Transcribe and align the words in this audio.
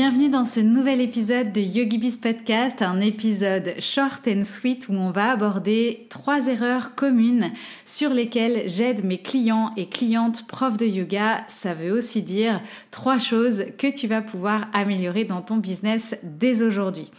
Bienvenue 0.00 0.30
dans 0.30 0.46
ce 0.46 0.60
nouvel 0.60 1.02
épisode 1.02 1.52
de 1.52 1.60
YogiBiz 1.60 2.16
Podcast, 2.16 2.80
un 2.80 3.02
épisode 3.02 3.74
short 3.80 4.26
and 4.26 4.44
sweet 4.44 4.88
où 4.88 4.94
on 4.94 5.10
va 5.10 5.30
aborder 5.30 6.06
trois 6.08 6.46
erreurs 6.46 6.94
communes 6.94 7.50
sur 7.84 8.14
lesquelles 8.14 8.62
j'aide 8.64 9.04
mes 9.04 9.18
clients 9.18 9.72
et 9.76 9.90
clientes 9.90 10.46
profs 10.46 10.78
de 10.78 10.86
yoga. 10.86 11.44
Ça 11.48 11.74
veut 11.74 11.92
aussi 11.92 12.22
dire 12.22 12.62
trois 12.90 13.18
choses 13.18 13.66
que 13.76 13.88
tu 13.88 14.06
vas 14.06 14.22
pouvoir 14.22 14.68
améliorer 14.72 15.24
dans 15.24 15.42
ton 15.42 15.58
business 15.58 16.16
dès 16.22 16.62
aujourd'hui. 16.62 17.10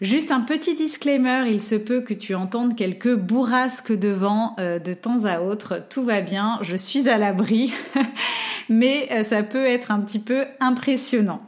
Juste 0.00 0.30
un 0.30 0.40
petit 0.40 0.74
disclaimer, 0.74 1.44
il 1.46 1.60
se 1.60 1.74
peut 1.74 2.00
que 2.00 2.14
tu 2.14 2.34
entendes 2.34 2.74
quelques 2.74 3.14
bourrasques 3.14 3.92
de 3.92 4.08
vent 4.08 4.56
euh, 4.58 4.78
de 4.78 4.94
temps 4.94 5.26
à 5.26 5.42
autre. 5.42 5.84
Tout 5.90 6.04
va 6.04 6.22
bien, 6.22 6.58
je 6.62 6.76
suis 6.76 7.06
à 7.06 7.18
l'abri, 7.18 7.70
mais 8.70 9.08
euh, 9.10 9.24
ça 9.24 9.42
peut 9.42 9.66
être 9.66 9.90
un 9.90 10.00
petit 10.00 10.20
peu 10.20 10.46
impressionnant. 10.58 11.42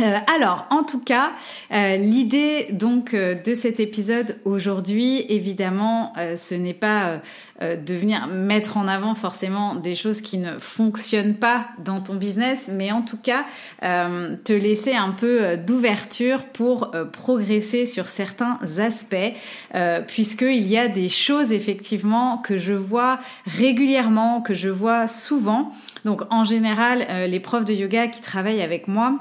Euh, 0.00 0.16
alors, 0.32 0.66
en 0.70 0.84
tout 0.84 1.00
cas, 1.00 1.32
l'idée 1.70 2.68
donc 2.70 3.14
de 3.14 3.54
cet 3.54 3.80
épisode 3.80 4.38
aujourd'hui, 4.44 5.24
évidemment, 5.28 6.12
ce 6.36 6.54
n'est 6.54 6.74
pas 6.74 7.20
euh, 7.60 7.74
de 7.74 7.92
venir 7.94 8.28
mettre 8.28 8.76
en 8.76 8.86
avant 8.86 9.16
forcément 9.16 9.74
des 9.74 9.96
choses 9.96 10.20
qui 10.20 10.38
ne 10.38 10.60
fonctionnent 10.60 11.34
pas 11.34 11.66
dans 11.84 12.00
ton 12.00 12.14
business, 12.14 12.70
mais 12.72 12.92
en 12.92 13.02
tout 13.02 13.16
cas 13.16 13.44
euh, 13.82 14.36
te 14.44 14.52
laisser 14.52 14.94
un 14.94 15.10
peu 15.10 15.42
euh, 15.42 15.56
d'ouverture 15.56 16.44
pour 16.44 16.92
progresser 17.12 17.84
sur 17.84 18.08
certains 18.08 18.58
aspects, 18.78 19.16
puisqu'il 20.06 20.68
y 20.68 20.78
a 20.78 20.88
des 20.88 21.08
choses 21.08 21.52
effectivement 21.52 22.38
que 22.38 22.58
je 22.58 22.74
vois 22.74 23.16
régulièrement, 23.46 24.40
que 24.40 24.54
je 24.54 24.68
vois 24.68 25.06
souvent. 25.06 25.72
Donc 26.04 26.22
en 26.30 26.44
général, 26.44 27.06
les 27.28 27.40
profs 27.40 27.64
de 27.64 27.74
yoga 27.74 28.08
qui 28.08 28.20
travaillent 28.20 28.62
avec 28.62 28.88
moi, 28.88 29.18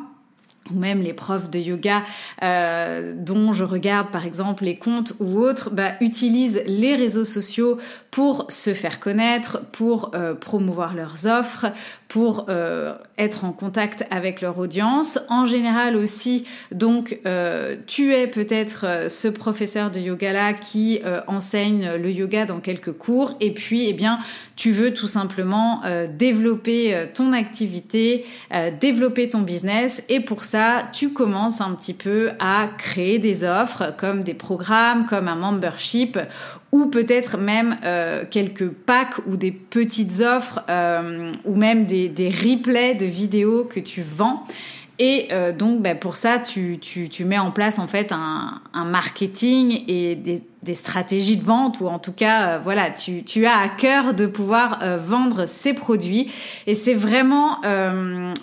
ou 0.72 0.80
même 0.80 1.02
les 1.02 1.14
profs 1.14 1.50
de 1.50 1.60
yoga 1.60 2.04
euh, 2.44 3.14
dont 3.16 3.54
je 3.54 3.64
regarde 3.64 4.12
par 4.12 4.26
exemple 4.26 4.64
les 4.64 4.78
comptes 4.78 5.14
ou 5.20 5.40
autres, 5.40 5.70
bah, 5.72 5.94
utilisent 6.02 6.64
les 6.66 6.96
réseaux 6.96 7.26
sociaux 7.26 7.78
pour 8.18 8.48
se 8.50 8.74
faire 8.74 9.00
connaître, 9.00 9.62
pour 9.72 10.10
euh, 10.16 10.34
promouvoir 10.34 10.96
leurs 10.96 11.28
offres, 11.28 11.68
pour 12.08 12.48
euh, 12.50 12.96
être 13.20 13.46
en 13.46 13.52
contact 13.52 14.08
avec 14.10 14.42
leur 14.42 14.58
audience. 14.58 15.20
En 15.30 15.46
général 15.46 15.96
aussi, 15.96 16.48
donc, 16.72 17.20
euh, 17.28 17.76
tu 17.86 18.16
es 18.16 18.26
peut-être 18.26 19.06
ce 19.08 19.28
professeur 19.28 19.92
de 19.92 20.00
yoga 20.00 20.34
là 20.34 20.54
qui 20.54 21.00
enseigne 21.28 21.92
le 22.02 22.10
yoga 22.10 22.46
dans 22.46 22.60
quelques 22.60 22.94
cours, 22.94 23.36
et 23.40 23.52
puis, 23.52 23.88
eh 23.88 23.94
bien, 23.94 24.18
tu 24.56 24.72
veux 24.72 24.94
tout 24.94 25.08
simplement 25.08 25.82
développer 26.10 27.06
ton 27.14 27.34
activité, 27.34 28.26
développer 28.80 29.28
ton 29.28 29.42
business, 29.42 30.04
et 30.10 30.22
pour 30.22 30.44
ça, 30.44 30.88
tu 30.94 31.10
commences 31.10 31.62
un 31.62 31.72
petit 31.72 31.94
peu 31.94 32.32
à 32.40 32.68
créer 32.78 33.20
des 33.20 33.44
offres 33.44 33.94
comme 33.98 34.24
des 34.24 34.34
programmes, 34.34 35.06
comme 35.06 35.28
un 35.28 35.36
membership 35.36 36.18
ou 36.72 36.88
peut-être 36.88 37.38
même 37.38 37.78
euh, 37.84 38.24
quelques 38.30 38.68
packs 38.70 39.20
ou 39.26 39.38
des 39.38 39.52
petites 39.52 40.22
offres 40.22 40.64
euh, 40.70 41.32
ou 41.46 41.56
même 41.56 41.86
des, 41.86 42.10
des, 42.10 42.30
replays 42.30 42.96
de 42.96 43.06
vidéos 43.06 43.64
que 43.64 43.80
tu 43.80 44.02
vends. 44.02 44.44
Et 45.00 45.28
euh, 45.32 45.52
donc, 45.52 45.82
ben, 45.82 45.98
pour 45.98 46.16
ça, 46.16 46.40
tu, 46.40 46.80
tu, 46.80 47.08
tu, 47.08 47.24
mets 47.24 47.38
en 47.38 47.52
place 47.52 47.78
en 47.78 47.86
fait 47.86 48.12
un, 48.12 48.62
un 48.74 48.84
marketing 48.84 49.84
et 49.88 50.16
des, 50.16 50.42
des, 50.64 50.74
stratégies 50.74 51.38
de 51.38 51.44
vente, 51.44 51.80
ou 51.82 51.88
en 51.88 52.00
tout 52.00 52.14
cas, 52.14 52.50
euh, 52.50 52.60
voilà, 52.60 52.90
tu, 52.90 53.24
tu, 53.24 53.46
as 53.46 53.60
à 53.60 53.70
cœur 53.70 54.16
de 54.16 54.26
pouvoir 54.26 54.80
euh, 54.82 54.98
vendre 54.98 55.46
ces 55.46 55.76
produits. 55.76 56.32
Et 56.66 56.74
c'est 56.74 56.96
vraiment 56.96 57.62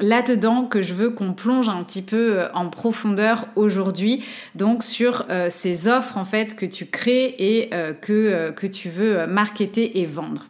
là-dedans 0.01 0.65
que 0.65 0.81
je 0.81 0.95
veux 0.95 1.11
qu'on 1.11 1.33
plonge 1.33 1.69
un 1.69 1.83
petit 1.83 2.03
peu 2.03 2.43
en 2.55 2.69
profondeur 2.69 3.47
aujourd'hui, 3.57 4.25
donc 4.55 4.83
sur 4.83 5.27
ces 5.49 5.89
offres 5.89 6.19
en 6.19 6.25
fait 6.25 6.57
que 6.57 6.67
tu 6.67 6.87
crées 6.87 7.35
et 7.39 7.71
que, 8.01 8.51
que 8.51 8.67
tu 8.67 8.89
veux 8.89 9.27
marketer 9.27 10.01
et 10.01 10.07
vendre. 10.07 10.47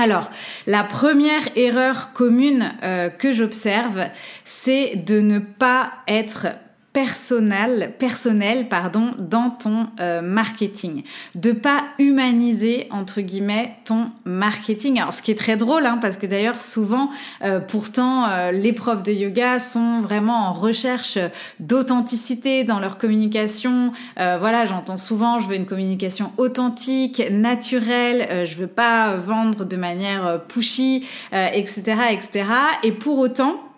Alors, 0.00 0.30
la 0.66 0.82
première 0.82 1.46
erreur 1.56 2.14
commune 2.14 2.72
euh, 2.82 3.10
que 3.10 3.32
j'observe, 3.32 4.06
c'est 4.44 4.96
de 4.96 5.20
ne 5.20 5.38
pas 5.38 5.92
être 6.08 6.46
personnel, 6.92 7.94
personnel 7.98 8.68
pardon, 8.68 9.10
dans 9.18 9.50
ton 9.50 9.86
euh, 10.00 10.22
marketing. 10.22 11.04
De 11.36 11.52
pas 11.52 11.84
humaniser, 11.98 12.88
entre 12.90 13.20
guillemets, 13.20 13.76
ton 13.84 14.10
marketing. 14.24 15.00
Alors, 15.00 15.14
ce 15.14 15.22
qui 15.22 15.30
est 15.30 15.36
très 15.36 15.56
drôle, 15.56 15.86
hein, 15.86 15.98
parce 16.02 16.16
que 16.16 16.26
d'ailleurs, 16.26 16.60
souvent, 16.60 17.10
euh, 17.42 17.60
pourtant, 17.60 18.26
euh, 18.28 18.50
les 18.50 18.72
profs 18.72 19.04
de 19.04 19.12
yoga 19.12 19.60
sont 19.60 20.00
vraiment 20.00 20.48
en 20.48 20.52
recherche 20.52 21.18
d'authenticité 21.60 22.64
dans 22.64 22.80
leur 22.80 22.98
communication. 22.98 23.92
voilà, 24.16 24.64
j'entends 24.64 24.96
souvent, 24.96 25.38
je 25.38 25.48
veux 25.48 25.56
une 25.56 25.66
communication 25.66 26.32
authentique, 26.38 27.22
naturelle, 27.30 28.46
je 28.46 28.54
veux 28.56 28.66
pas 28.66 29.16
vendre 29.16 29.64
de 29.64 29.76
manière 29.76 30.42
pushy, 30.48 31.06
etc., 31.32 31.94
etc. 32.12 32.44
Et 32.82 32.92
pour 32.92 33.18
autant, 33.18 33.69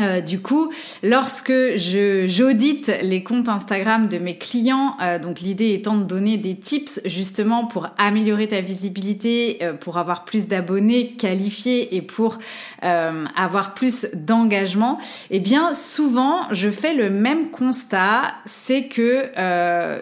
euh, 0.00 0.20
du 0.20 0.40
coup, 0.40 0.72
lorsque 1.02 1.52
je 1.52 2.24
j'audite 2.26 2.92
les 3.02 3.22
comptes 3.22 3.48
Instagram 3.48 4.08
de 4.08 4.18
mes 4.18 4.36
clients, 4.36 4.96
euh, 5.00 5.18
donc 5.18 5.40
l'idée 5.40 5.72
étant 5.72 5.96
de 5.96 6.04
donner 6.04 6.36
des 6.36 6.56
tips 6.56 7.00
justement 7.04 7.66
pour 7.66 7.88
améliorer 7.98 8.48
ta 8.48 8.60
visibilité, 8.60 9.58
euh, 9.62 9.72
pour 9.72 9.98
avoir 9.98 10.24
plus 10.24 10.48
d'abonnés 10.48 11.12
qualifiés 11.12 11.96
et 11.96 12.02
pour 12.02 12.38
avoir 12.82 13.74
plus 13.74 14.08
d'engagement, 14.14 14.98
eh 15.30 15.40
bien 15.40 15.74
souvent 15.74 16.42
je 16.52 16.70
fais 16.70 16.94
le 16.94 17.10
même 17.10 17.50
constat, 17.50 18.34
c'est 18.44 18.84
que 18.84 19.30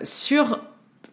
sur 0.03 0.59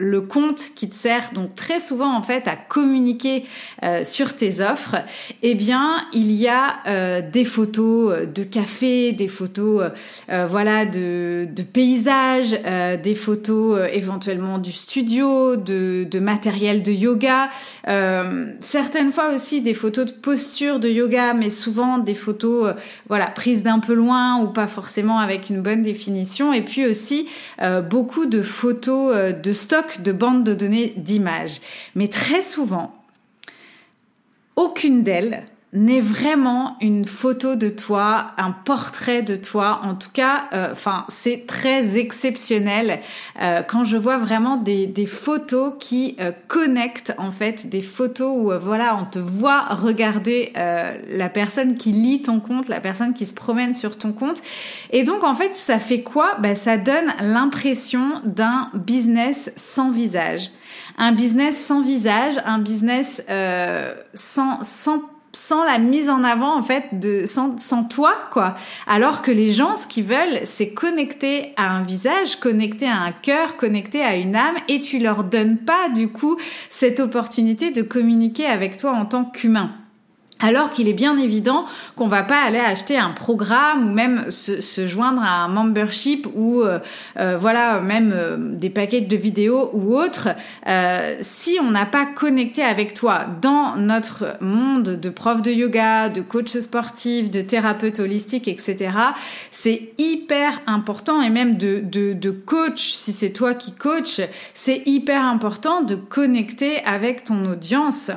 le 0.02 0.20
compte 0.20 0.70
qui 0.74 0.90
te 0.90 0.94
sert 0.94 1.30
donc 1.32 1.54
très 1.54 1.78
souvent 1.78 2.14
en 2.14 2.22
fait 2.22 2.48
à 2.48 2.56
communiquer 2.56 3.44
euh, 3.84 4.02
sur 4.04 4.34
tes 4.34 4.60
offres, 4.60 4.96
eh 5.42 5.54
bien 5.54 5.96
il 6.12 6.32
y 6.32 6.48
a 6.48 6.78
euh, 6.86 7.22
des 7.22 7.44
photos 7.44 8.12
euh, 8.12 8.26
de 8.26 8.42
café, 8.42 9.12
des 9.12 9.28
photos 9.28 9.90
voilà 10.48 10.84
de, 10.84 11.46
de 11.54 11.62
paysages, 11.62 12.58
des 13.02 13.14
photos 13.14 13.80
éventuellement 13.92 14.58
du 14.58 14.72
studio, 14.72 15.56
de, 15.56 16.06
de, 16.10 16.18
matériel 16.18 16.82
de 16.82 16.90
yoga, 16.92 17.50
certaines 18.60 19.12
fois 19.12 19.32
aussi 19.32 19.60
des 19.60 19.74
photos 19.74 20.06
de 20.06 20.12
posture 20.12 20.80
de 20.80 20.88
yoga, 20.88 21.34
mais 21.34 21.50
souvent 21.50 21.98
des 21.98 22.14
photos 22.14 22.74
voilà 23.08 23.26
prises 23.26 23.62
d'un 23.62 23.78
peu 23.78 23.94
loin 23.94 24.40
ou 24.40 24.48
pas 24.48 24.66
forcément 24.66 25.18
avec 25.18 25.50
une 25.50 25.60
bonne 25.60 25.82
définition, 25.82 26.52
et 26.52 26.62
puis 26.62 26.86
aussi 26.86 27.28
beaucoup 27.90 28.26
de 28.26 28.42
photos 28.42 29.34
de 29.34 29.52
stock 29.52 29.91
de 30.00 30.12
bandes 30.12 30.44
de 30.44 30.54
données 30.54 30.94
d'images. 30.96 31.60
Mais 31.94 32.08
très 32.08 32.42
souvent, 32.42 32.94
aucune 34.56 35.02
d'elles 35.02 35.44
n'est 35.74 36.02
vraiment 36.02 36.76
une 36.82 37.06
photo 37.06 37.56
de 37.56 37.70
toi, 37.70 38.32
un 38.36 38.50
portrait 38.50 39.22
de 39.22 39.36
toi. 39.36 39.80
En 39.84 39.94
tout 39.94 40.10
cas, 40.12 40.44
euh, 40.52 40.72
enfin, 40.72 41.06
c'est 41.08 41.46
très 41.46 41.96
exceptionnel 41.96 43.00
euh, 43.40 43.62
quand 43.62 43.82
je 43.82 43.96
vois 43.96 44.18
vraiment 44.18 44.58
des, 44.58 44.86
des 44.86 45.06
photos 45.06 45.72
qui 45.80 46.16
euh, 46.20 46.30
connectent 46.46 47.14
en 47.16 47.30
fait, 47.30 47.70
des 47.70 47.80
photos 47.80 48.36
où 48.36 48.52
voilà, 48.60 48.96
on 48.96 49.06
te 49.06 49.18
voit 49.18 49.62
regarder 49.70 50.52
la 50.54 51.28
personne 51.28 51.76
qui 51.76 51.92
lit 51.92 52.22
ton 52.22 52.40
compte, 52.40 52.68
la 52.68 52.80
personne 52.80 53.14
qui 53.14 53.24
se 53.24 53.34
promène 53.34 53.72
sur 53.72 53.96
ton 53.96 54.12
compte. 54.12 54.42
Et 54.90 55.04
donc 55.04 55.24
en 55.24 55.34
fait, 55.34 55.54
ça 55.54 55.78
fait 55.78 56.02
quoi? 56.02 56.36
Ben, 56.40 56.54
ça 56.54 56.76
donne 56.76 57.12
l'impression 57.20 58.20
d'un 58.24 58.70
business 58.74 59.52
sans 59.56 59.90
visage. 59.90 60.50
Un 60.98 61.12
business 61.12 61.56
sans 61.56 61.80
visage, 61.80 62.34
un 62.44 62.58
business 62.58 63.24
sans, 64.14 64.62
sans 64.62 65.02
sans 65.32 65.64
la 65.64 65.78
mise 65.78 66.10
en 66.10 66.24
avant 66.24 66.56
en 66.56 66.62
fait 66.62 66.84
de 66.92 67.24
sans, 67.24 67.58
sans 67.58 67.84
toi 67.84 68.14
quoi. 68.30 68.54
Alors 68.86 69.22
que 69.22 69.30
les 69.30 69.50
gens 69.50 69.74
ce 69.74 69.86
qu'ils 69.86 70.04
veulent 70.04 70.40
c'est 70.44 70.70
connecter 70.70 71.52
à 71.56 71.70
un 71.70 71.82
visage 71.82 72.36
connecter 72.36 72.86
à 72.86 72.98
un 72.98 73.12
cœur 73.12 73.56
connecter 73.56 74.02
à 74.02 74.16
une 74.16 74.36
âme 74.36 74.56
et 74.68 74.80
tu 74.80 74.98
leur 74.98 75.24
donnes 75.24 75.58
pas 75.58 75.88
du 75.88 76.08
coup 76.08 76.36
cette 76.70 77.00
opportunité 77.00 77.70
de 77.70 77.82
communiquer 77.82 78.46
avec 78.46 78.76
toi 78.76 78.92
en 78.92 79.06
tant 79.06 79.24
qu'humain 79.24 79.72
alors 80.42 80.70
qu'il 80.70 80.88
est 80.88 80.92
bien 80.92 81.16
évident 81.16 81.64
qu'on 81.96 82.08
va 82.08 82.24
pas 82.24 82.42
aller 82.42 82.58
acheter 82.58 82.98
un 82.98 83.10
programme 83.10 83.88
ou 83.88 83.92
même 83.92 84.30
se, 84.30 84.86
joindre 84.86 85.22
à 85.22 85.44
un 85.44 85.48
membership 85.48 86.26
ou 86.34 86.62
euh, 86.62 86.80
euh, 87.18 87.38
voilà 87.38 87.80
même 87.80 88.12
euh, 88.12 88.36
des 88.38 88.68
paquets 88.68 89.00
de 89.00 89.16
vidéos 89.16 89.70
ou 89.72 89.96
autres 89.96 90.30
si 91.20 91.58
on 91.60 91.70
n'a 91.70 91.86
pas 91.86 92.06
connecté 92.06 92.62
avec 92.62 92.94
toi 92.94 93.26
dans 93.40 93.76
notre 93.76 94.36
monde 94.40 94.82
de 94.82 95.08
prof 95.10 95.40
de 95.42 95.52
yoga, 95.52 96.08
de 96.08 96.20
coach 96.20 96.56
sportif, 96.58 97.30
de 97.30 97.40
thérapeute 97.40 98.00
holistique, 98.00 98.48
etc. 98.48 98.90
C'est 99.50 99.92
hyper 99.98 100.60
important 100.66 101.22
et 101.22 101.30
même 101.30 101.56
de, 101.56 101.80
de, 101.80 102.12
de 102.12 102.30
coach 102.30 102.92
si 102.92 103.12
c'est 103.12 103.30
toi 103.30 103.54
qui 103.54 103.72
coach, 103.72 104.20
c'est 104.54 104.82
hyper 104.86 105.24
important 105.24 105.82
de 105.82 105.94
connecter 105.94 106.82
avec 106.84 107.24
ton 107.24 107.44
audience. 107.44 108.10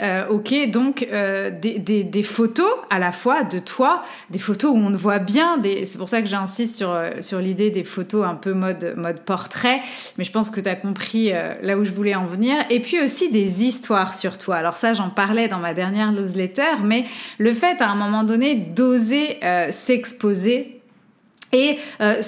Euh, 0.00 0.26
ok, 0.28 0.70
donc 0.70 1.06
euh, 1.12 1.50
des, 1.50 1.78
des, 1.78 2.04
des, 2.04 2.22
photos 2.22 2.70
à 2.88 3.00
la 3.00 3.10
fois 3.10 3.42
de 3.42 3.58
toi, 3.58 4.04
des 4.30 4.38
photos 4.38 4.72
où 4.72 4.76
on 4.76 4.92
te 4.92 4.96
voit 4.96 5.18
bien. 5.18 5.60
C'est 5.84 5.98
pour 5.98 6.08
ça 6.08 6.22
que 6.22 6.28
j'insiste 6.28 6.76
sur, 6.76 6.90
euh, 6.90 7.10
sur 7.20 7.40
l'idée 7.40 7.70
des 7.70 7.82
photos 7.82 8.24
un 8.24 8.36
peu 8.36 8.52
mode, 8.52 8.94
mode 8.96 9.20
portrait, 9.20 9.80
mais 10.16 10.24
je 10.24 10.30
pense 10.30 10.50
que 10.50 10.60
tu 10.60 10.68
as 10.68 10.76
compris 10.76 11.32
euh, 11.32 11.54
là 11.62 11.76
où 11.76 11.84
je 11.84 11.90
voulais 11.90 12.14
en 12.14 12.26
venir. 12.26 12.54
Et 12.70 12.78
puis 12.80 13.00
aussi 13.00 13.30
des 13.32 13.64
histoires 13.64 14.14
sur 14.14 14.38
toi. 14.38 14.56
Alors 14.56 14.76
ça, 14.76 14.94
j'en 14.94 15.10
parlais 15.10 15.48
dans 15.48 15.58
ma 15.58 15.74
dernière 15.74 16.12
newsletter, 16.12 16.82
mais 16.84 17.04
le 17.38 17.52
fait 17.52 17.80
à 17.82 17.90
un 17.90 17.96
moment 17.96 18.22
donné 18.22 18.54
d'oser 18.54 19.38
s'exposer 19.70 20.77
et 21.52 21.78
euh, 22.00 22.20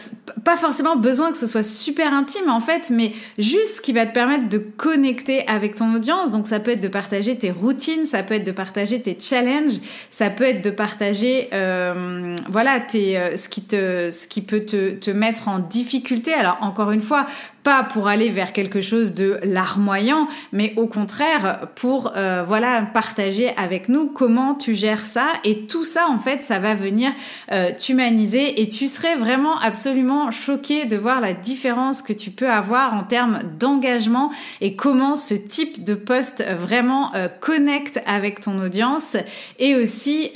pas 0.44 0.56
forcément 0.56 0.96
besoin 0.96 1.30
que 1.30 1.36
ce 1.36 1.46
soit 1.46 1.62
super 1.62 2.14
intime 2.14 2.48
en 2.48 2.60
fait, 2.60 2.90
mais 2.90 3.12
juste 3.38 3.76
ce 3.76 3.80
qui 3.80 3.92
va 3.92 4.06
te 4.06 4.12
permettre 4.12 4.48
de 4.48 4.58
connecter 4.58 5.46
avec 5.46 5.74
ton 5.74 5.94
audience. 5.94 6.30
Donc 6.30 6.46
ça 6.46 6.60
peut 6.60 6.70
être 6.72 6.80
de 6.80 6.88
partager 6.88 7.36
tes 7.36 7.50
routines, 7.50 8.06
ça 8.06 8.22
peut 8.22 8.34
être 8.34 8.44
de 8.44 8.52
partager 8.52 9.00
tes 9.02 9.16
challenges, 9.20 9.78
ça 10.10 10.30
peut 10.30 10.44
être 10.44 10.64
de 10.64 10.70
partager 10.70 11.48
euh, 11.52 12.34
voilà 12.48 12.80
tes, 12.80 13.18
euh, 13.18 13.36
ce 13.36 13.48
qui 13.48 13.62
te 13.62 14.10
ce 14.10 14.26
qui 14.26 14.40
peut 14.40 14.64
te, 14.64 14.92
te 14.92 15.10
mettre 15.10 15.48
en 15.48 15.58
difficulté. 15.58 16.32
Alors 16.32 16.58
encore 16.62 16.90
une 16.90 17.02
fois, 17.02 17.26
pas 17.62 17.84
pour 17.84 18.08
aller 18.08 18.30
vers 18.30 18.52
quelque 18.52 18.80
chose 18.80 19.14
de 19.14 19.38
larmoyant, 19.42 20.28
mais 20.52 20.72
au 20.76 20.86
contraire 20.86 21.68
pour 21.74 22.12
euh, 22.16 22.42
voilà 22.46 22.82
partager 22.82 23.50
avec 23.56 23.88
nous 23.88 24.06
comment 24.06 24.54
tu 24.54 24.74
gères 24.74 25.04
ça. 25.04 25.26
Et 25.44 25.66
tout 25.66 25.84
ça 25.84 26.06
en 26.08 26.18
fait 26.18 26.42
ça 26.42 26.58
va 26.58 26.74
venir 26.74 27.12
euh, 27.52 27.70
t'humaniser. 27.76 28.62
Et 28.62 28.68
tu 28.68 28.86
serais 28.86 29.16
vraiment 29.16 29.58
absolument 29.58 30.30
choqué 30.30 30.86
de 30.86 30.96
voir 30.96 31.20
la 31.20 31.34
différence 31.34 32.02
que 32.02 32.12
tu 32.12 32.30
peux 32.30 32.48
avoir 32.48 32.94
en 32.94 33.02
termes 33.02 33.40
d'engagement 33.58 34.30
et 34.60 34.74
comment 34.74 35.16
ce 35.16 35.34
type 35.34 35.84
de 35.84 35.94
poste 35.94 36.44
vraiment 36.56 37.14
euh, 37.14 37.28
connecte 37.28 38.00
avec 38.06 38.40
ton 38.40 38.58
audience. 38.60 39.16
Et 39.58 39.74
aussi 39.74 40.30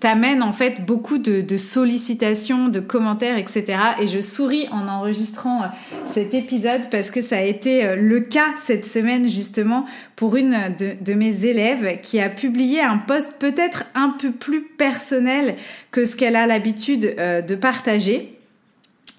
t'amène 0.00 0.42
en 0.42 0.52
fait 0.52 0.84
beaucoup 0.84 1.18
de, 1.18 1.40
de 1.40 1.56
sollicitations, 1.56 2.68
de 2.68 2.80
commentaires, 2.80 3.38
etc. 3.38 3.78
Et 4.00 4.06
je 4.06 4.20
souris 4.20 4.68
en 4.70 4.88
enregistrant 4.88 5.62
cet 6.06 6.34
épisode 6.34 6.90
parce 6.90 7.10
que 7.10 7.20
ça 7.20 7.38
a 7.38 7.42
été 7.42 7.84
euh, 7.84 7.96
le 7.96 8.20
cas 8.20 8.54
cette 8.56 8.84
semaine 8.84 9.28
justement 9.28 9.86
pour 10.16 10.36
une 10.36 10.56
de, 10.78 11.14
mes 11.14 11.46
élèves 11.46 12.00
qui 12.02 12.20
a 12.20 12.28
publié 12.28 12.80
un 12.80 12.98
post 12.98 13.36
peut-être 13.38 13.84
un 13.94 14.10
peu 14.10 14.30
plus 14.30 14.62
personnel 14.62 15.56
que 15.90 16.04
ce 16.04 16.16
qu'elle 16.16 16.36
a 16.36 16.46
l'habitude 16.46 17.14
euh, 17.18 17.42
de 17.42 17.54
partager. 17.54 18.38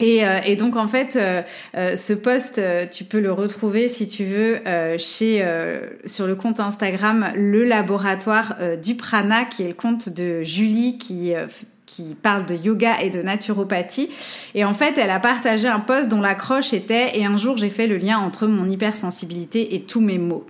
Et, 0.01 0.27
euh, 0.27 0.39
et, 0.45 0.57
donc 0.57 0.75
en 0.75 0.89
fait, 0.89 1.17
ce 1.73 2.13
post, 2.13 2.61
tu 2.91 3.05
peux 3.05 3.21
le 3.21 3.31
retrouver 3.31 3.87
si 3.87 4.09
tu 4.09 4.25
veux 4.25 4.57
chez 4.97 5.45
sur 6.05 6.27
le 6.27 6.35
compte 6.35 6.59
Instagram 6.59 7.31
le 7.33 7.63
laboratoire 7.63 8.57
du 8.83 8.95
prana, 8.95 9.45
qui 9.45 9.63
est 9.63 9.69
le 9.69 9.73
compte 9.73 10.09
de 10.09 10.43
Julie 10.43 10.97
qui 10.97 11.31
qui 11.85 12.15
parle 12.15 12.45
de 12.45 12.55
yoga 12.55 13.01
et 13.01 13.09
de 13.09 13.21
naturopathie. 13.21 14.09
Et 14.55 14.65
en 14.65 14.73
fait, 14.73 14.97
elle 14.97 15.09
a 15.09 15.19
partagé 15.19 15.67
un 15.67 15.79
post 15.79 16.09
dont 16.09 16.21
l'accroche 16.21 16.73
était 16.73 17.17
Et 17.17 17.25
un 17.25 17.37
jour, 17.37 17.57
j'ai 17.57 17.69
fait 17.69 17.87
le 17.87 17.97
lien 17.97 18.17
entre 18.17 18.47
mon 18.47 18.67
hypersensibilité 18.67 19.75
et 19.75 19.81
tous 19.81 20.01
mes 20.01 20.17
mots. 20.17 20.45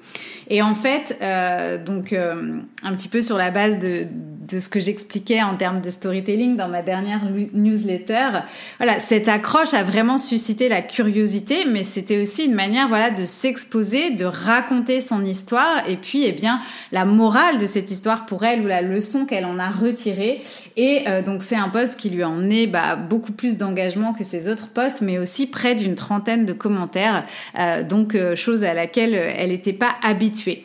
Et 0.50 0.62
en 0.62 0.76
fait, 0.76 1.18
euh, 1.22 1.84
donc 1.84 2.14
euh, 2.14 2.60
un 2.84 2.96
petit 2.96 3.08
peu 3.08 3.22
sur 3.22 3.38
la 3.38 3.52
base 3.52 3.80
de, 3.80 4.08
de 4.48 4.60
ce 4.60 4.70
que 4.70 4.80
j'expliquais 4.80 5.42
en 5.42 5.56
termes 5.56 5.82
de 5.82 5.90
storytelling 5.90 6.56
dans 6.56 6.68
ma 6.68 6.82
dernière 6.82 7.22
newsletter, 7.54 8.42
voilà, 8.78 9.00
cette 9.00 9.28
accroche 9.28 9.74
a 9.74 9.84
vraiment 9.84 10.18
suscité 10.18 10.70
la 10.70 10.82
curiosité, 10.82 11.66
mais 11.66 11.84
c'était 11.84 12.22
aussi 12.22 12.46
une 12.46 12.54
manière, 12.54 12.88
voilà, 12.88 13.10
de 13.10 13.26
s'exposer, 13.26 14.12
de 14.12 14.26
raconter 14.26 15.00
son 15.00 15.26
histoire, 15.26 15.88
et 15.88 15.98
puis, 15.98 16.24
eh 16.26 16.32
bien, 16.32 16.62
la 16.92 17.06
morale 17.06 17.58
de 17.58 17.66
cette 17.66 17.92
histoire 17.92 18.26
pour 18.26 18.44
elle 18.44 18.62
ou 18.62 18.68
la 18.68 18.82
leçon 18.82 19.26
qu'elle 19.26 19.46
en 19.46 19.60
a 19.60 19.70
retirée. 19.70 20.42
Et 20.78 21.04
euh, 21.08 21.22
donc, 21.22 21.44
c'est 21.44 21.56
un 21.56 21.70
post 21.70 21.96
qui 21.96 22.10
lui 22.10 22.24
a 22.24 22.30
emmené 22.30 22.68
bah, 22.68 22.96
beaucoup 22.96 23.32
plus 23.32 23.58
d'engagement 23.58 24.14
que 24.14 24.24
ses 24.24 24.50
autres 24.50 24.68
posts, 24.68 25.02
mais 25.02 25.18
aussi 25.18 25.48
près 25.48 25.76
d'une 25.76 25.96
trentaine 25.96 26.46
de 26.46 26.54
commentaires, 26.54 27.26
euh, 27.58 27.84
donc 27.84 28.16
chose 28.36 28.64
à 28.64 28.74
laquelle 28.74 29.14
elle 29.14 29.50
n'était 29.50 29.74
pas 29.74 29.96
habituée 30.02 30.64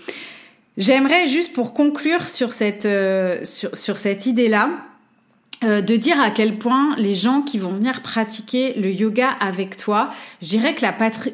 J'aimerais 0.80 1.26
juste 1.26 1.52
pour 1.52 1.74
conclure 1.74 2.26
sur 2.30 2.54
cette, 2.54 2.86
euh, 2.86 3.44
sur, 3.44 3.98
cette 3.98 4.24
idée-là, 4.24 4.70
euh, 5.62 5.82
de 5.82 5.94
dire 5.94 6.18
à 6.18 6.30
quel 6.30 6.56
point 6.56 6.96
les 6.96 7.12
gens 7.12 7.42
qui 7.42 7.58
vont 7.58 7.68
venir 7.68 8.00
pratiquer 8.00 8.72
le 8.80 8.90
yoga 8.90 9.28
avec 9.40 9.76
toi, 9.76 10.08
je 10.40 10.48
dirais 10.48 10.74
que 10.74 10.80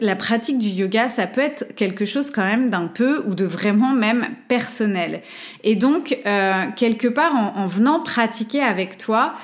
la, 0.01 0.17
pratique 0.17 0.59
du 0.59 0.67
yoga, 0.67 1.09
ça 1.09 1.29
peut 1.29 1.43
être 1.43 1.77
quelque 1.77 2.05
chose 2.05 2.33
quand 2.33 2.45
même 2.45 2.71
d'un 2.71 2.89
peu 2.89 3.23
ou 3.29 3.37
de 3.37 3.45
vraiment 3.45 3.93
même 3.93 4.27
personnel. 4.49 5.23
Et 5.63 5.77
donc, 5.77 6.19
euh, 6.27 6.65
quelque 6.75 7.07
part, 7.07 7.37
en, 7.37 7.69
venant 7.69 8.01
pratiquer 8.01 8.63
avec 8.63 8.99
toi, 8.99 9.35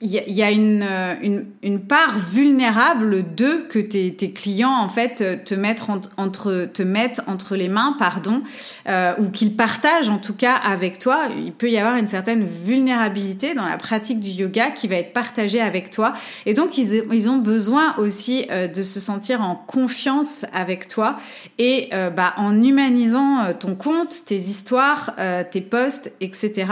il 0.00 0.10
y, 0.10 0.42
a 0.44 0.50
une, 0.52 0.84
euh, 0.88 1.14
une, 1.22 1.46
une, 1.60 1.80
part 1.80 2.16
vulnérable 2.18 3.34
de 3.34 3.66
que 3.68 3.80
tes, 3.80 4.14
tes, 4.14 4.30
clients 4.30 4.76
en 4.78 4.88
fait 4.88 5.20
euh, 5.20 5.36
te 5.44 5.56
mettent 5.56 5.82
entre 6.16 6.68
te 6.72 6.84
mettent 6.84 7.20
entre 7.26 7.56
les 7.56 7.68
mains 7.68 7.96
pardon 7.98 8.42
euh, 8.88 9.14
ou 9.18 9.28
qu'ils 9.28 9.56
partagent 9.56 10.08
en 10.08 10.18
tout 10.18 10.34
cas 10.34 10.54
avec 10.54 10.98
toi. 10.98 11.22
Il 11.36 11.52
peut 11.52 11.68
y 11.68 11.78
avoir 11.78 11.96
une 11.96 12.06
certaine 12.06 12.46
vulnérabilité 12.46 13.54
dans 13.54 13.64
la 13.66 13.76
pratique 13.76 14.20
du 14.20 14.28
yoga 14.28 14.70
qui 14.70 14.86
va 14.86 14.94
être 14.96 15.12
partagée 15.12 15.60
avec 15.60 15.90
toi. 15.90 16.14
Et 16.46 16.54
donc 16.54 16.78
ils, 16.78 17.02
ils 17.12 17.28
ont 17.28 17.38
besoin 17.38 17.96
aussi 17.96 18.46
de 18.46 18.82
se 18.82 19.00
sentir 19.00 19.42
en 19.42 19.56
confiance 19.56 20.46
avec 20.52 20.86
toi 20.86 21.16
et 21.58 21.90
bah, 22.14 22.34
en 22.36 22.62
humanisant 22.62 23.52
ton 23.58 23.74
compte 23.74 24.14
tes 24.26 24.36
histoires 24.36 25.16
tes 25.50 25.60
posts 25.60 26.12
etc 26.20 26.66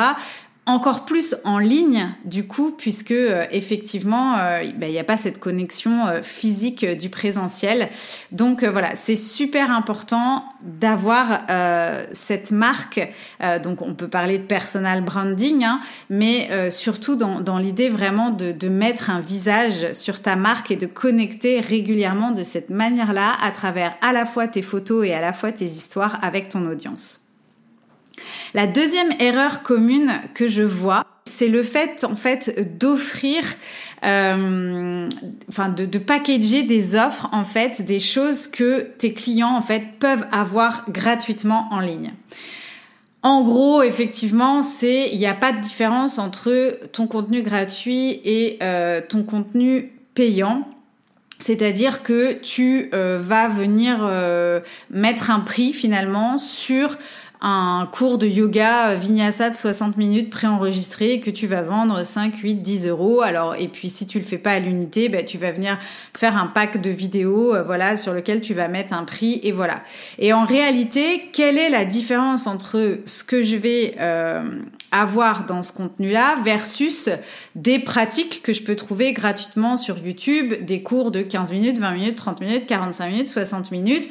encore 0.66 1.04
plus 1.04 1.36
en 1.44 1.58
ligne 1.58 2.12
du 2.24 2.46
coup 2.46 2.72
puisque 2.76 3.12
euh, 3.12 3.46
effectivement 3.52 4.36
euh, 4.36 4.64
ben, 4.76 4.88
il 4.88 4.92
n'y 4.92 4.98
a 4.98 5.04
pas 5.04 5.16
cette 5.16 5.38
connexion 5.38 6.06
euh, 6.06 6.22
physique 6.22 6.84
du 6.84 7.08
présentiel. 7.08 7.88
Donc 8.32 8.64
voilà 8.64 8.96
c'est 8.96 9.16
super 9.16 9.70
important 9.70 10.44
d'avoir 10.62 11.42
cette 12.12 12.50
marque. 12.50 13.00
Donc 13.62 13.82
on 13.82 13.94
peut 13.94 14.08
parler 14.08 14.38
de 14.38 14.42
personal 14.42 15.04
branding 15.04 15.64
hein, 15.64 15.80
mais 16.10 16.48
surtout 16.70 17.14
dans, 17.14 17.40
dans 17.40 17.58
l'idée 17.58 17.88
vraiment 17.88 18.30
de, 18.30 18.50
de 18.50 18.68
mettre 18.68 19.10
un 19.10 19.20
visage 19.20 19.92
sur 19.92 20.20
ta 20.22 20.34
marque 20.34 20.70
et 20.70 20.76
de 20.76 20.86
connecter 20.86 21.60
régulièrement 21.60 22.32
de 22.32 22.42
cette 22.42 22.70
manière 22.70 23.12
là 23.12 23.34
à 23.40 23.52
travers 23.52 23.94
à 24.00 24.12
la 24.12 24.26
fois 24.26 24.48
tes 24.48 24.62
photos 24.62 25.06
et 25.06 25.14
à 25.14 25.20
la 25.20 25.32
fois 25.32 25.52
tes 25.52 25.66
histoires 25.66 26.18
avec 26.22 26.48
ton 26.48 26.66
audience 26.66 27.25
la 28.54 28.66
deuxième 28.66 29.10
erreur 29.20 29.62
commune 29.62 30.12
que 30.34 30.48
je 30.48 30.62
vois, 30.62 31.04
c'est 31.26 31.48
le 31.48 31.62
fait 31.62 32.04
en 32.04 32.16
fait 32.16 32.78
d'offrir 32.78 33.42
euh, 34.04 35.08
de 35.08 35.98
packager 35.98 36.62
des 36.62 36.96
offres 36.96 37.28
en 37.32 37.44
fait 37.44 37.82
des 37.82 38.00
choses 38.00 38.46
que 38.46 38.80
tes 38.98 39.12
clients 39.12 39.54
en 39.56 39.62
fait 39.62 39.98
peuvent 39.98 40.26
avoir 40.32 40.84
gratuitement 40.90 41.68
en 41.70 41.80
ligne. 41.80 42.14
En 43.22 43.42
gros, 43.42 43.82
effectivement, 43.82 44.62
c'est 44.62 45.10
il 45.12 45.18
n'y 45.18 45.26
a 45.26 45.34
pas 45.34 45.52
de 45.52 45.60
différence 45.60 46.18
entre 46.18 46.78
ton 46.92 47.06
contenu 47.06 47.42
gratuit 47.42 48.20
et 48.24 48.58
euh, 48.62 49.00
ton 49.06 49.24
contenu 49.24 49.92
payant. 50.14 50.62
C'est-à-dire 51.38 52.02
que 52.02 52.34
tu 52.34 52.88
euh, 52.94 53.18
vas 53.20 53.48
venir 53.48 54.10
mettre 54.90 55.30
un 55.30 55.40
prix 55.40 55.72
finalement 55.72 56.38
sur 56.38 56.96
un 57.48 57.86
cours 57.86 58.18
de 58.18 58.26
yoga 58.26 58.96
vinyasa 58.96 59.50
de 59.50 59.54
60 59.54 59.96
minutes 59.98 60.30
préenregistré 60.30 61.20
que 61.20 61.30
tu 61.30 61.46
vas 61.46 61.62
vendre 61.62 62.04
5, 62.04 62.34
8, 62.34 62.56
10 62.56 62.88
euros. 62.88 63.22
Alors, 63.22 63.54
et 63.54 63.68
puis 63.68 63.88
si 63.88 64.08
tu 64.08 64.18
le 64.18 64.24
fais 64.24 64.36
pas 64.36 64.50
à 64.50 64.58
l'unité, 64.58 65.08
ben, 65.08 65.24
tu 65.24 65.38
vas 65.38 65.52
venir 65.52 65.78
faire 66.12 66.36
un 66.36 66.48
pack 66.48 66.80
de 66.80 66.90
vidéos, 66.90 67.54
voilà, 67.64 67.96
sur 67.96 68.12
lequel 68.12 68.40
tu 68.40 68.52
vas 68.52 68.66
mettre 68.66 68.92
un 68.92 69.04
prix 69.04 69.38
et 69.44 69.52
voilà. 69.52 69.84
Et 70.18 70.32
en 70.32 70.44
réalité, 70.44 71.28
quelle 71.32 71.56
est 71.56 71.70
la 71.70 71.84
différence 71.84 72.48
entre 72.48 72.98
ce 73.04 73.22
que 73.22 73.44
je 73.44 73.56
vais 73.56 73.94
avoir 74.90 75.46
dans 75.46 75.62
ce 75.62 75.72
contenu-là 75.72 76.38
versus 76.44 77.08
des 77.54 77.78
pratiques 77.78 78.42
que 78.42 78.52
je 78.52 78.62
peux 78.62 78.74
trouver 78.74 79.12
gratuitement 79.12 79.76
sur 79.76 79.98
YouTube, 79.98 80.64
des 80.64 80.82
cours 80.82 81.12
de 81.12 81.22
15 81.22 81.52
minutes, 81.52 81.78
20 81.78 81.92
minutes, 81.92 82.16
30 82.16 82.40
minutes, 82.40 82.66
45 82.66 83.08
minutes, 83.08 83.28
60 83.28 83.70
minutes? 83.70 84.08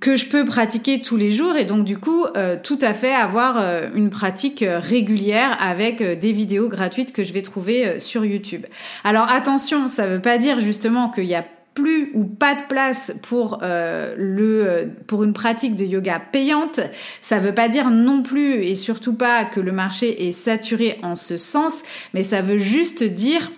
Que 0.00 0.16
je 0.16 0.26
peux 0.26 0.44
pratiquer 0.44 1.00
tous 1.00 1.16
les 1.16 1.30
jours 1.30 1.56
et 1.56 1.64
donc 1.64 1.84
du 1.84 1.96
coup 1.96 2.24
euh, 2.36 2.56
tout 2.60 2.78
à 2.82 2.92
fait 2.92 3.14
avoir 3.14 3.56
euh, 3.58 3.88
une 3.94 4.10
pratique 4.10 4.62
euh, 4.62 4.80
régulière 4.80 5.56
avec 5.60 6.02
des 6.02 6.32
vidéos 6.32 6.68
gratuites 6.68 7.12
que 7.12 7.22
je 7.22 7.32
vais 7.32 7.42
trouver 7.42 8.00
sur 8.00 8.24
YouTube. 8.24 8.66
Alors 9.04 9.28
attention, 9.30 9.88
ça 9.88 10.06
veut 10.06 10.20
pas 10.20 10.38
dire 10.38 10.60
justement 10.60 11.08
qu'il 11.08 11.24
y 11.24 11.34
a 11.34 11.44
plus 11.74 12.10
ou 12.14 12.24
pas 12.24 12.54
de 12.54 12.62
place 12.68 13.14
pour 13.22 13.60
le 13.62 14.90
pour 15.06 15.24
une 15.24 15.34
pratique 15.34 15.76
de 15.76 15.84
yoga 15.84 16.20
payante, 16.20 16.80
ça 17.20 17.38
veut 17.38 17.54
pas 17.54 17.68
dire 17.68 17.90
non 17.90 18.22
plus 18.22 18.54
et 18.62 18.74
surtout 18.74 19.12
pas 19.12 19.44
que 19.44 19.60
le 19.60 19.72
marché 19.72 20.26
est 20.26 20.32
saturé 20.32 20.98
en 21.02 21.14
ce 21.14 21.36
sens, 21.36 21.82
mais 22.14 22.22
ça 22.22 22.40
veut 22.40 22.56
juste 22.56 23.04
dire 23.04 23.52